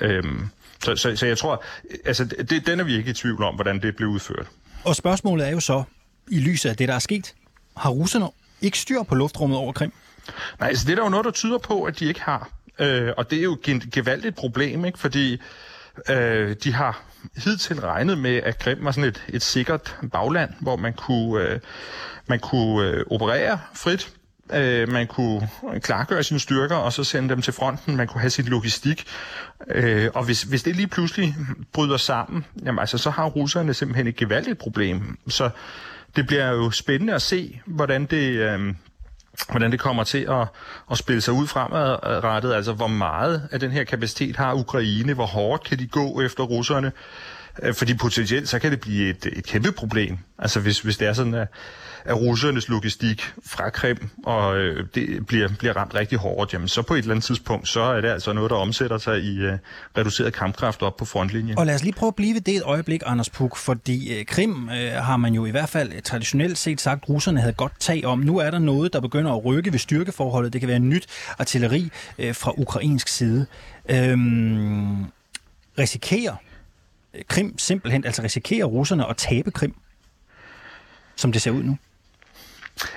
Øh, 0.00 0.24
så, 0.84 0.96
så, 0.96 1.16
så 1.16 1.26
jeg 1.26 1.38
tror, 1.38 1.64
altså 2.04 2.24
det, 2.24 2.66
den 2.66 2.80
er 2.80 2.84
vi 2.84 2.96
ikke 2.96 3.10
i 3.10 3.14
tvivl 3.14 3.42
om, 3.42 3.54
hvordan 3.54 3.82
det 3.82 3.96
blev 3.96 4.08
udført. 4.08 4.46
Og 4.84 4.96
spørgsmålet 4.96 5.46
er 5.46 5.50
jo 5.50 5.60
så, 5.60 5.82
i 6.30 6.40
lyset 6.40 6.70
af 6.70 6.76
det, 6.76 6.88
der 6.88 6.94
er 6.94 6.98
sket, 6.98 7.34
har 7.76 7.90
russerne 7.90 8.26
ikke 8.60 8.78
styr 8.78 9.02
på 9.02 9.14
luftrummet 9.14 9.58
over 9.58 9.72
Krim? 9.72 9.92
Nej, 10.60 10.68
altså 10.68 10.84
det 10.84 10.92
er 10.92 10.96
der 10.96 11.02
jo 11.02 11.08
noget, 11.08 11.24
der 11.24 11.30
tyder 11.30 11.58
på, 11.58 11.82
at 11.82 11.98
de 11.98 12.04
ikke 12.04 12.20
har. 12.20 12.50
Øh, 12.80 13.12
og 13.16 13.30
det 13.30 13.38
er 13.38 13.42
jo 13.42 13.58
et 13.68 13.92
gevaldigt 13.92 14.36
problem, 14.36 14.84
ikke? 14.84 14.98
fordi 14.98 15.40
øh, 16.10 16.56
de 16.64 16.72
har 16.72 17.02
hidtil 17.36 17.80
regnet 17.80 18.18
med, 18.18 18.36
at 18.36 18.58
Krim 18.58 18.78
var 18.84 18.90
sådan 18.90 19.08
et, 19.08 19.24
et 19.28 19.42
sikkert 19.42 19.96
bagland, 20.12 20.50
hvor 20.60 20.76
man 20.76 20.92
kunne, 20.92 21.44
øh, 21.44 21.60
man 22.26 22.38
kunne 22.38 22.88
øh, 22.88 23.04
operere 23.10 23.60
frit. 23.74 24.12
Øh, 24.52 24.88
man 24.88 25.06
kunne 25.06 25.48
klargøre 25.80 26.22
sine 26.22 26.40
styrker, 26.40 26.76
og 26.76 26.92
så 26.92 27.04
sende 27.04 27.28
dem 27.28 27.42
til 27.42 27.52
fronten. 27.52 27.96
Man 27.96 28.06
kunne 28.06 28.20
have 28.20 28.30
sin 28.30 28.44
logistik. 28.44 29.04
Øh, 29.68 30.10
og 30.14 30.24
hvis, 30.24 30.42
hvis 30.42 30.62
det 30.62 30.76
lige 30.76 30.86
pludselig 30.86 31.34
bryder 31.72 31.96
sammen, 31.96 32.44
jamen, 32.64 32.78
altså, 32.78 32.98
så 32.98 33.10
har 33.10 33.24
russerne 33.24 33.74
simpelthen 33.74 34.06
et 34.06 34.16
gevaldigt 34.16 34.58
problem. 34.58 35.18
Så 35.28 35.50
det 36.16 36.26
bliver 36.26 36.48
jo 36.50 36.70
spændende 36.70 37.14
at 37.14 37.22
se, 37.22 37.60
hvordan 37.66 38.06
det, 38.06 38.28
øh, 38.30 38.74
hvordan 39.48 39.72
det 39.72 39.80
kommer 39.80 40.04
til 40.04 40.26
at, 40.30 40.46
at 40.90 40.98
spille 40.98 41.20
sig 41.20 41.34
ud 41.34 41.46
fremadrettet, 41.46 42.52
altså 42.52 42.72
hvor 42.72 42.86
meget 42.86 43.48
af 43.52 43.60
den 43.60 43.70
her 43.70 43.84
kapacitet 43.84 44.36
har 44.36 44.54
Ukraine, 44.54 45.14
hvor 45.14 45.26
hårdt 45.26 45.64
kan 45.64 45.78
de 45.78 45.86
gå 45.86 46.20
efter 46.20 46.42
russerne, 46.42 46.92
Øh, 47.62 47.74
fordi 47.74 47.94
potentielt 47.94 48.48
så 48.48 48.58
kan 48.58 48.70
det 48.70 48.80
blive 48.80 49.10
et, 49.10 49.26
et 49.32 49.46
kæmpe 49.46 49.72
problem. 49.72 50.18
Altså 50.38 50.60
hvis, 50.60 50.80
hvis 50.80 50.96
det 50.96 51.08
er 51.08 51.12
sådan, 51.12 51.34
at, 51.34 51.48
at 52.04 52.16
russernes 52.16 52.68
logistik 52.68 53.32
fra 53.46 53.70
Krim, 53.70 54.08
og 54.24 54.58
øh, 54.58 54.86
det 54.94 55.26
bliver, 55.26 55.48
bliver 55.58 55.76
ramt 55.76 55.94
rigtig 55.94 56.18
hårdt, 56.18 56.52
jamen 56.52 56.68
så 56.68 56.82
på 56.82 56.94
et 56.94 56.98
eller 56.98 57.10
andet 57.10 57.24
tidspunkt, 57.24 57.68
så 57.68 57.80
er 57.80 58.00
det 58.00 58.08
altså 58.08 58.32
noget, 58.32 58.50
der 58.50 58.56
omsætter 58.56 58.98
sig 58.98 59.20
i 59.20 59.38
øh, 59.38 59.58
reduceret 59.98 60.32
kampkraft 60.32 60.82
op 60.82 60.96
på 60.96 61.04
frontlinjen. 61.04 61.58
Og 61.58 61.66
lad 61.66 61.74
os 61.74 61.82
lige 61.82 61.92
prøve 61.92 62.08
at 62.08 62.14
blive 62.14 62.34
ved 62.34 62.40
det 62.40 62.56
et 62.56 62.62
øjeblik, 62.62 63.02
Anders 63.06 63.30
Puk, 63.30 63.56
fordi 63.56 64.18
øh, 64.18 64.24
Krim 64.24 64.68
øh, 64.68 64.92
har 64.92 65.16
man 65.16 65.34
jo 65.34 65.46
i 65.46 65.50
hvert 65.50 65.68
fald 65.68 66.02
traditionelt 66.02 66.58
set 66.58 66.80
sagt, 66.80 67.08
russerne 67.08 67.40
havde 67.40 67.52
godt 67.54 67.72
tag 67.80 68.04
om. 68.04 68.18
Nu 68.18 68.38
er 68.38 68.50
der 68.50 68.58
noget, 68.58 68.92
der 68.92 69.00
begynder 69.00 69.32
at 69.32 69.44
rykke 69.44 69.72
ved 69.72 69.78
styrkeforholdet. 69.78 70.52
Det 70.52 70.60
kan 70.60 70.68
være 70.68 70.78
nyt 70.78 71.06
artilleri 71.38 71.90
øh, 72.18 72.34
fra 72.34 72.52
ukrainsk 72.56 73.08
side. 73.08 73.46
Øhm, 73.88 75.04
risikerer 75.78 76.36
Krim 77.28 77.58
simpelthen, 77.58 78.04
altså 78.04 78.22
risikerer 78.22 78.64
russerne 78.64 79.08
at 79.08 79.16
tabe 79.16 79.50
Krim, 79.50 79.74
som 81.16 81.32
det 81.32 81.42
ser 81.42 81.50
ud 81.50 81.62
nu? 81.62 81.78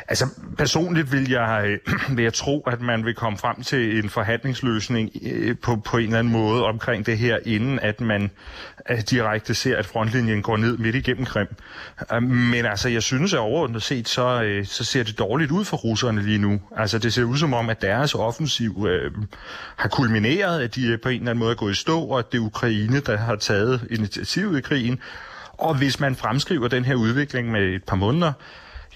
Altså 0.08 0.26
personligt 0.58 1.12
vil 1.12 1.30
jeg, 1.30 1.78
vil 2.16 2.24
jeg 2.24 2.34
tro, 2.34 2.64
at 2.68 2.82
man 2.82 3.06
vil 3.06 3.16
komme 3.16 3.38
frem 3.38 3.64
til 3.64 4.04
en 4.04 4.10
forhandlingsløsning 4.10 5.10
øh, 5.22 5.58
på, 5.58 5.76
på 5.76 5.98
en 5.98 6.04
eller 6.04 6.20
anden 6.20 6.34
måde 6.34 6.66
omkring 6.66 7.06
det 7.06 7.18
her, 7.18 7.38
inden 7.46 7.80
at 7.80 8.02
man 8.02 8.32
øh, 8.90 9.00
direkte 9.10 9.54
ser, 9.54 9.78
at 9.78 9.86
frontlinjen 9.86 10.42
går 10.42 10.58
ned 10.58 10.78
midt 10.78 10.96
igennem 10.96 11.26
Krim. 11.26 11.48
Øh, 12.14 12.24
men 12.24 12.66
altså, 12.66 12.90
jeg 12.90 13.04
synes, 13.04 13.34
at 13.34 13.40
overordnet 13.40 13.84
set, 13.84 14.10
så, 14.10 14.44
øh, 14.44 14.66
så 14.66 14.84
ser 14.84 15.04
det 15.04 15.20
dårligt 15.20 15.52
ud 15.52 15.66
for 15.66 15.78
russerne 15.78 16.22
lige 16.22 16.40
nu. 16.40 16.62
Altså, 16.78 17.00
det 17.00 17.14
ser 17.14 17.24
ud 17.24 17.38
som 17.38 17.54
om, 17.54 17.70
at 17.70 17.82
deres 17.82 18.16
offensiv 18.16 18.88
øh, 18.90 19.12
har 19.76 19.90
kulmineret, 19.90 20.62
at 20.62 20.76
de 20.76 20.88
øh, 20.88 21.02
på 21.02 21.10
en 21.10 21.16
eller 21.16 21.30
anden 21.30 21.40
måde 21.40 21.52
er 21.52 21.56
gået 21.56 21.72
i 21.72 21.76
stå, 21.76 22.00
og 22.00 22.20
at 22.20 22.32
det 22.32 22.38
er 22.38 22.42
Ukraine, 22.42 23.00
der 23.00 23.18
har 23.18 23.36
taget 23.36 23.88
initiativet 23.90 24.58
i 24.58 24.62
krigen. 24.62 25.00
Og 25.58 25.78
hvis 25.78 26.00
man 26.00 26.16
fremskriver 26.16 26.68
den 26.68 26.86
her 26.86 26.96
udvikling 26.96 27.52
med 27.52 27.62
et 27.62 27.84
par 27.84 27.96
måneder, 27.96 28.34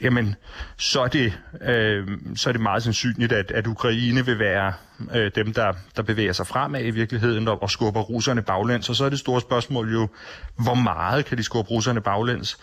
jamen 0.01 0.35
så 0.77 1.01
er 1.01 1.07
det, 1.07 1.33
øh, 1.61 2.07
så 2.35 2.49
er 2.49 2.51
det 2.51 2.61
meget 2.61 2.83
sandsynligt, 2.83 3.31
at, 3.31 3.51
at 3.51 3.67
Ukraine 3.67 4.25
vil 4.25 4.39
være 4.39 4.73
øh, 5.15 5.31
dem, 5.35 5.53
der, 5.53 5.73
der 5.95 6.01
bevæger 6.01 6.33
sig 6.33 6.47
fremad 6.47 6.85
i 6.85 6.91
virkeligheden 6.91 7.47
og, 7.47 7.63
og 7.63 7.71
skubber 7.71 8.01
russerne 8.01 8.41
baglæns. 8.41 8.89
Og 8.89 8.95
så 8.95 9.05
er 9.05 9.09
det 9.09 9.19
store 9.19 9.41
spørgsmål 9.41 9.93
jo, 9.93 10.07
hvor 10.55 10.73
meget 10.73 11.25
kan 11.25 11.37
de 11.37 11.43
skubbe 11.43 11.71
russerne 11.71 12.01
baglæns? 12.01 12.57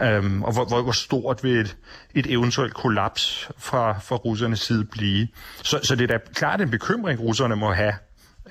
Øhm, 0.00 0.42
og 0.42 0.52
hvor, 0.52 0.64
hvor, 0.64 0.82
hvor 0.82 0.92
stort 0.92 1.44
vil 1.44 1.60
et, 1.60 1.76
et 2.14 2.26
eventuelt 2.26 2.74
kollaps 2.74 3.50
fra, 3.58 3.98
fra 3.98 4.16
russernes 4.16 4.60
side 4.60 4.84
blive. 4.84 5.28
Så, 5.62 5.80
så 5.82 5.96
det 5.96 6.10
er 6.10 6.18
da 6.18 6.24
klart 6.34 6.60
en 6.60 6.70
bekymring, 6.70 7.20
russerne 7.20 7.56
må 7.56 7.72
have. 7.72 7.92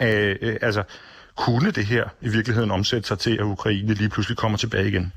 Øh, 0.02 0.36
øh, 0.42 0.58
altså, 0.62 0.84
kunne 1.36 1.72
det 1.72 1.86
her 1.86 2.10
i 2.22 2.30
virkeligheden 2.30 2.72
omsætte 2.72 3.08
sig 3.08 3.20
til, 3.20 3.38
at 3.38 3.44
Ukraine 3.44 3.94
lige 3.94 4.10
pludselig 4.10 4.38
kommer 4.38 4.58
tilbage 4.58 4.88
igen? 4.88 5.14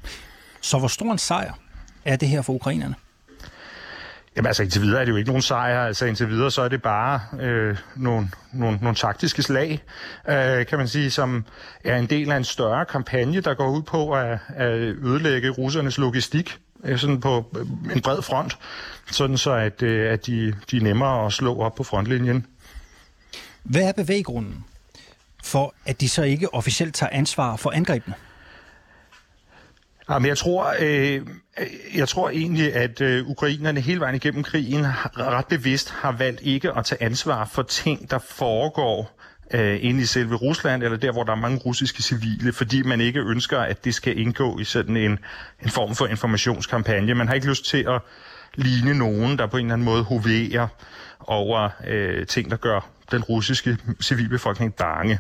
Så 0.60 0.78
hvor 0.78 0.88
stor 0.88 1.12
en 1.12 1.18
sejr 1.18 1.52
er 2.04 2.16
det 2.16 2.28
her 2.28 2.42
for 2.42 2.52
ukrainerne? 2.52 2.94
Jamen 4.36 4.46
altså 4.46 4.62
indtil 4.62 4.82
videre 4.82 5.00
er 5.00 5.04
det 5.04 5.12
jo 5.12 5.16
ikke 5.16 5.28
nogen 5.28 5.42
sejr. 5.42 5.86
Altså 5.86 6.06
indtil 6.06 6.28
videre 6.28 6.50
så 6.50 6.62
er 6.62 6.68
det 6.68 6.82
bare 6.82 7.20
øh, 7.40 7.76
nogle, 7.96 8.30
nogle, 8.52 8.78
nogle 8.82 8.96
taktiske 8.96 9.42
slag, 9.42 9.82
øh, 10.28 10.66
kan 10.66 10.78
man 10.78 10.88
sige, 10.88 11.10
som 11.10 11.44
er 11.84 11.96
en 11.96 12.06
del 12.06 12.32
af 12.32 12.36
en 12.36 12.44
større 12.44 12.84
kampagne, 12.84 13.40
der 13.40 13.54
går 13.54 13.70
ud 13.70 13.82
på 13.82 14.12
at, 14.12 14.38
at 14.56 14.72
ødelægge 14.78 15.50
russernes 15.50 15.98
logistik 15.98 16.58
øh, 16.84 16.98
sådan 16.98 17.20
på 17.20 17.44
øh, 17.56 17.96
en 17.96 18.02
bred 18.02 18.22
front, 18.22 18.58
sådan 19.10 19.38
så 19.38 19.52
at, 19.52 19.82
øh, 19.82 20.12
at 20.12 20.26
de, 20.26 20.54
de 20.70 20.76
er 20.76 20.80
nemmere 20.80 21.26
at 21.26 21.32
slå 21.32 21.58
op 21.58 21.74
på 21.74 21.84
frontlinjen. 21.84 22.46
Hvad 23.62 23.82
er 23.82 23.92
bevæggrunden 23.92 24.64
for, 25.44 25.74
at 25.86 26.00
de 26.00 26.08
så 26.08 26.22
ikke 26.22 26.54
officielt 26.54 26.94
tager 26.94 27.10
ansvar 27.10 27.56
for 27.56 27.70
angrebene? 27.70 28.14
Ah, 30.08 30.14
Jamen, 30.14 30.28
jeg 30.28 30.38
tror, 30.38 30.74
øh, 30.80 31.20
jeg 31.94 32.08
tror 32.08 32.30
egentlig, 32.30 32.74
at 32.74 33.00
øh, 33.00 33.26
ukrainerne 33.26 33.80
hele 33.80 34.00
vejen 34.00 34.14
igennem 34.14 34.42
krigen 34.42 34.86
ret 35.16 35.46
bevidst 35.46 35.90
har 35.90 36.12
valgt 36.12 36.40
ikke 36.42 36.72
at 36.76 36.84
tage 36.84 37.02
ansvar 37.02 37.44
for 37.44 37.62
ting, 37.62 38.10
der 38.10 38.18
foregår 38.18 39.20
øh, 39.50 39.78
inde 39.84 40.00
i 40.00 40.04
selve 40.04 40.34
Rusland, 40.34 40.82
eller 40.82 40.96
der, 40.96 41.12
hvor 41.12 41.22
der 41.22 41.32
er 41.32 41.36
mange 41.36 41.58
russiske 41.58 42.02
civile, 42.02 42.52
fordi 42.52 42.82
man 42.82 43.00
ikke 43.00 43.20
ønsker, 43.20 43.58
at 43.58 43.84
det 43.84 43.94
skal 43.94 44.18
indgå 44.18 44.58
i 44.58 44.64
sådan 44.64 44.96
en, 44.96 45.18
en 45.62 45.70
form 45.70 45.94
for 45.94 46.06
informationskampagne. 46.06 47.14
Man 47.14 47.28
har 47.28 47.34
ikke 47.34 47.48
lyst 47.48 47.64
til 47.64 47.86
at 47.88 48.00
ligne 48.54 48.98
nogen, 48.98 49.38
der 49.38 49.46
på 49.46 49.56
en 49.56 49.66
eller 49.66 49.74
anden 49.74 49.84
måde 49.84 50.02
hoverer 50.02 50.68
over 51.20 51.68
øh, 51.86 52.26
ting, 52.26 52.50
der 52.50 52.56
gør 52.56 52.88
den 53.10 53.22
russiske 53.22 53.78
civilbefolkning 54.02 54.74
bange. 54.74 55.18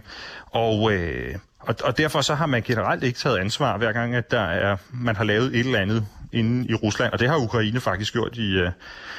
Og, 0.50 0.92
øh, 0.92 1.34
og, 1.68 1.74
og 1.84 1.98
derfor 1.98 2.20
så 2.20 2.34
har 2.34 2.46
man 2.46 2.62
generelt 2.62 3.04
ikke 3.04 3.18
taget 3.18 3.38
ansvar, 3.38 3.78
hver 3.78 3.92
gang 3.92 4.14
at 4.14 4.30
der 4.30 4.40
er, 4.40 4.76
man 4.92 5.16
har 5.16 5.24
lavet 5.24 5.46
et 5.46 5.60
eller 5.60 5.78
andet 5.78 6.06
inde 6.32 6.68
i 6.68 6.74
Rusland. 6.74 7.12
Og 7.12 7.18
det 7.18 7.28
har 7.28 7.36
Ukraine 7.36 7.80
faktisk 7.80 8.12
gjort 8.12 8.36
i, 8.36 8.52
øh, 8.52 8.70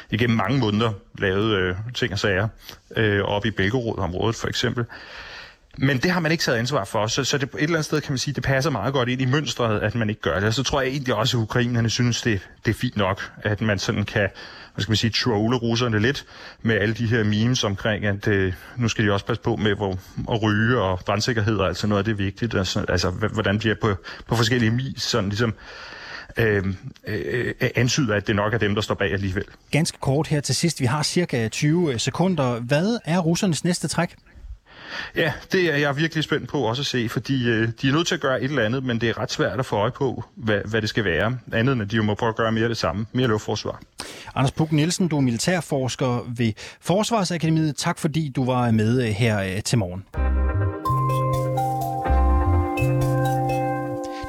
igennem 0.09 0.37
mange 0.37 0.59
måneder, 0.59 0.91
lavet 1.17 1.57
øh, 1.57 1.75
ting 1.93 2.13
og 2.13 2.19
sager 2.19 2.47
øh, 2.95 3.21
op 3.21 3.45
i 3.45 3.51
Belgorod-området 3.51 4.35
for 4.35 4.47
eksempel. 4.47 4.85
Men 5.77 5.97
det 5.97 6.11
har 6.11 6.19
man 6.19 6.31
ikke 6.31 6.41
taget 6.41 6.57
ansvar 6.57 6.85
for, 6.85 7.07
så, 7.07 7.23
så 7.23 7.37
det 7.37 7.49
et 7.53 7.61
eller 7.61 7.75
andet 7.75 7.85
sted 7.85 8.01
kan 8.01 8.11
man 8.11 8.17
sige, 8.17 8.33
det 8.33 8.43
passer 8.43 8.71
meget 8.71 8.93
godt 8.93 9.09
ind 9.09 9.21
i 9.21 9.25
mønstret, 9.25 9.79
at 9.79 9.95
man 9.95 10.09
ikke 10.09 10.21
gør 10.21 10.39
det. 10.39 10.47
Og 10.47 10.53
så 10.53 10.63
tror 10.63 10.81
jeg 10.81 10.89
egentlig 10.89 11.15
også, 11.15 11.37
at 11.37 11.41
ukrainerne 11.41 11.89
synes, 11.89 12.21
det, 12.21 12.39
det 12.65 12.71
er 12.71 12.75
fint 12.75 12.97
nok, 12.97 13.31
at 13.43 13.61
man 13.61 13.79
sådan 13.79 14.03
kan, 14.03 14.29
hvad 14.73 14.81
skal 14.81 14.91
man 14.91 14.97
sige, 14.97 15.11
trolle 15.11 15.57
russerne 15.57 15.99
lidt 15.99 16.25
med 16.61 16.75
alle 16.75 16.93
de 16.93 17.07
her 17.07 17.23
memes 17.23 17.63
omkring, 17.63 18.05
at 18.05 18.27
øh, 18.27 18.53
nu 18.77 18.87
skal 18.87 19.05
de 19.05 19.11
også 19.11 19.25
passe 19.25 19.41
på 19.41 19.55
med 19.55 19.75
hvor, 19.75 19.99
at 20.31 20.41
ryge 20.41 20.81
og 20.81 20.99
brandsikkerhed 21.05 21.57
og 21.57 21.67
altså 21.67 21.87
noget 21.87 21.99
af 21.99 22.05
det 22.05 22.11
er 22.11 22.15
vigtigt. 22.15 22.55
Altså, 22.55 22.85
altså 22.89 23.09
hvordan 23.09 23.59
bliver 23.59 23.75
på, 23.81 23.95
på 24.27 24.35
forskellige 24.35 24.71
mis 24.71 25.01
sådan 25.01 25.29
ligesom 25.29 25.53
øh, 26.37 26.63
øh, 27.07 27.53
antyder, 27.75 28.15
at 28.15 28.27
det 28.27 28.35
nok 28.35 28.53
er 28.53 28.57
dem, 28.57 28.75
der 28.75 28.81
står 28.81 28.95
bag 28.95 29.11
alligevel. 29.11 29.43
Ganske 29.71 29.97
kort 30.01 30.27
her 30.27 30.41
til 30.41 30.55
sidst. 30.55 30.79
Vi 30.79 30.85
har 30.85 31.03
cirka 31.03 31.47
20 31.47 31.99
sekunder. 31.99 32.59
Hvad 32.59 32.99
er 33.05 33.19
russernes 33.19 33.63
næste 33.63 33.87
træk? 33.87 34.15
Ja, 35.15 35.33
det 35.51 35.73
er 35.73 35.77
jeg 35.77 35.97
virkelig 35.97 36.23
spændt 36.23 36.49
på 36.49 36.59
også 36.59 36.81
at 36.81 36.85
se, 36.85 37.09
fordi 37.09 37.49
øh, 37.49 37.69
de 37.81 37.89
er 37.89 37.91
nødt 37.91 38.07
til 38.07 38.15
at 38.15 38.21
gøre 38.21 38.41
et 38.41 38.49
eller 38.49 38.63
andet, 38.63 38.83
men 38.83 39.01
det 39.01 39.09
er 39.09 39.17
ret 39.17 39.31
svært 39.31 39.59
at 39.59 39.65
få 39.65 39.75
øje 39.75 39.91
på, 39.91 40.23
hvad, 40.35 40.61
hvad 40.65 40.81
det 40.81 40.89
skal 40.89 41.03
være. 41.03 41.37
Andet 41.53 41.73
end 41.73 41.81
at 41.81 41.91
de 41.91 41.95
jo 41.95 42.03
må 42.03 42.15
prøve 42.15 42.29
at 42.29 42.35
gøre 42.35 42.51
mere 42.51 42.69
det 42.69 42.77
samme. 42.77 43.05
Mere 43.13 43.27
luftforsvar. 43.27 43.81
Anders 44.35 44.51
Puk 44.51 44.71
Nielsen, 44.71 45.07
du 45.07 45.17
er 45.17 45.21
militærforsker 45.21 46.33
ved 46.37 46.53
Forsvarsakademiet. 46.81 47.75
Tak 47.75 47.99
fordi 47.99 48.31
du 48.35 48.45
var 48.45 48.71
med 48.71 49.01
øh, 49.01 49.07
her 49.07 49.43
øh, 49.43 49.63
til 49.63 49.77
morgen. 49.77 50.24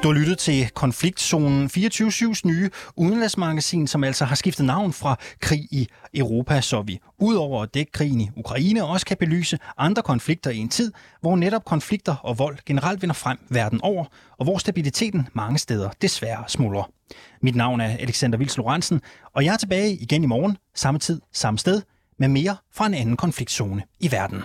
Du 0.03 0.07
har 0.07 0.13
lyttet 0.13 0.37
til 0.37 0.69
Konfliktzonen 0.69 1.69
24-7's 1.77 2.41
nye 2.45 2.69
udenlandsmagasin, 2.95 3.87
som 3.87 4.03
altså 4.03 4.25
har 4.25 4.35
skiftet 4.35 4.65
navn 4.65 4.93
fra 4.93 5.15
Krig 5.41 5.67
i 5.71 5.87
Europa, 6.13 6.61
så 6.61 6.81
vi 6.81 6.99
udover 7.19 7.63
at 7.63 7.73
dække 7.73 7.91
krigen 7.91 8.21
i 8.21 8.29
Ukraine 8.35 8.85
også 8.85 9.05
kan 9.05 9.17
belyse 9.17 9.59
andre 9.77 10.01
konflikter 10.01 10.51
i 10.51 10.57
en 10.57 10.69
tid, 10.69 10.91
hvor 11.21 11.35
netop 11.35 11.65
konflikter 11.65 12.15
og 12.15 12.39
vold 12.39 12.57
generelt 12.65 13.01
vinder 13.01 13.13
frem 13.13 13.37
verden 13.49 13.81
over, 13.81 14.05
og 14.37 14.43
hvor 14.43 14.57
stabiliteten 14.57 15.27
mange 15.33 15.59
steder 15.59 15.89
desværre 16.01 16.43
smuldrer. 16.47 16.89
Mit 17.41 17.55
navn 17.55 17.81
er 17.81 17.97
Alexander 17.99 18.37
Vils 18.37 18.57
Lorentzen, 18.57 19.01
og 19.35 19.45
jeg 19.45 19.53
er 19.53 19.57
tilbage 19.57 19.93
igen 19.93 20.23
i 20.23 20.27
morgen, 20.27 20.57
samme 20.75 20.99
tid, 20.99 21.21
samme 21.33 21.59
sted, 21.59 21.81
med 22.19 22.27
mere 22.27 22.57
fra 22.73 22.85
en 22.85 22.93
anden 22.93 23.17
konfliktzone 23.17 23.83
i 23.99 24.11
verden. 24.11 24.43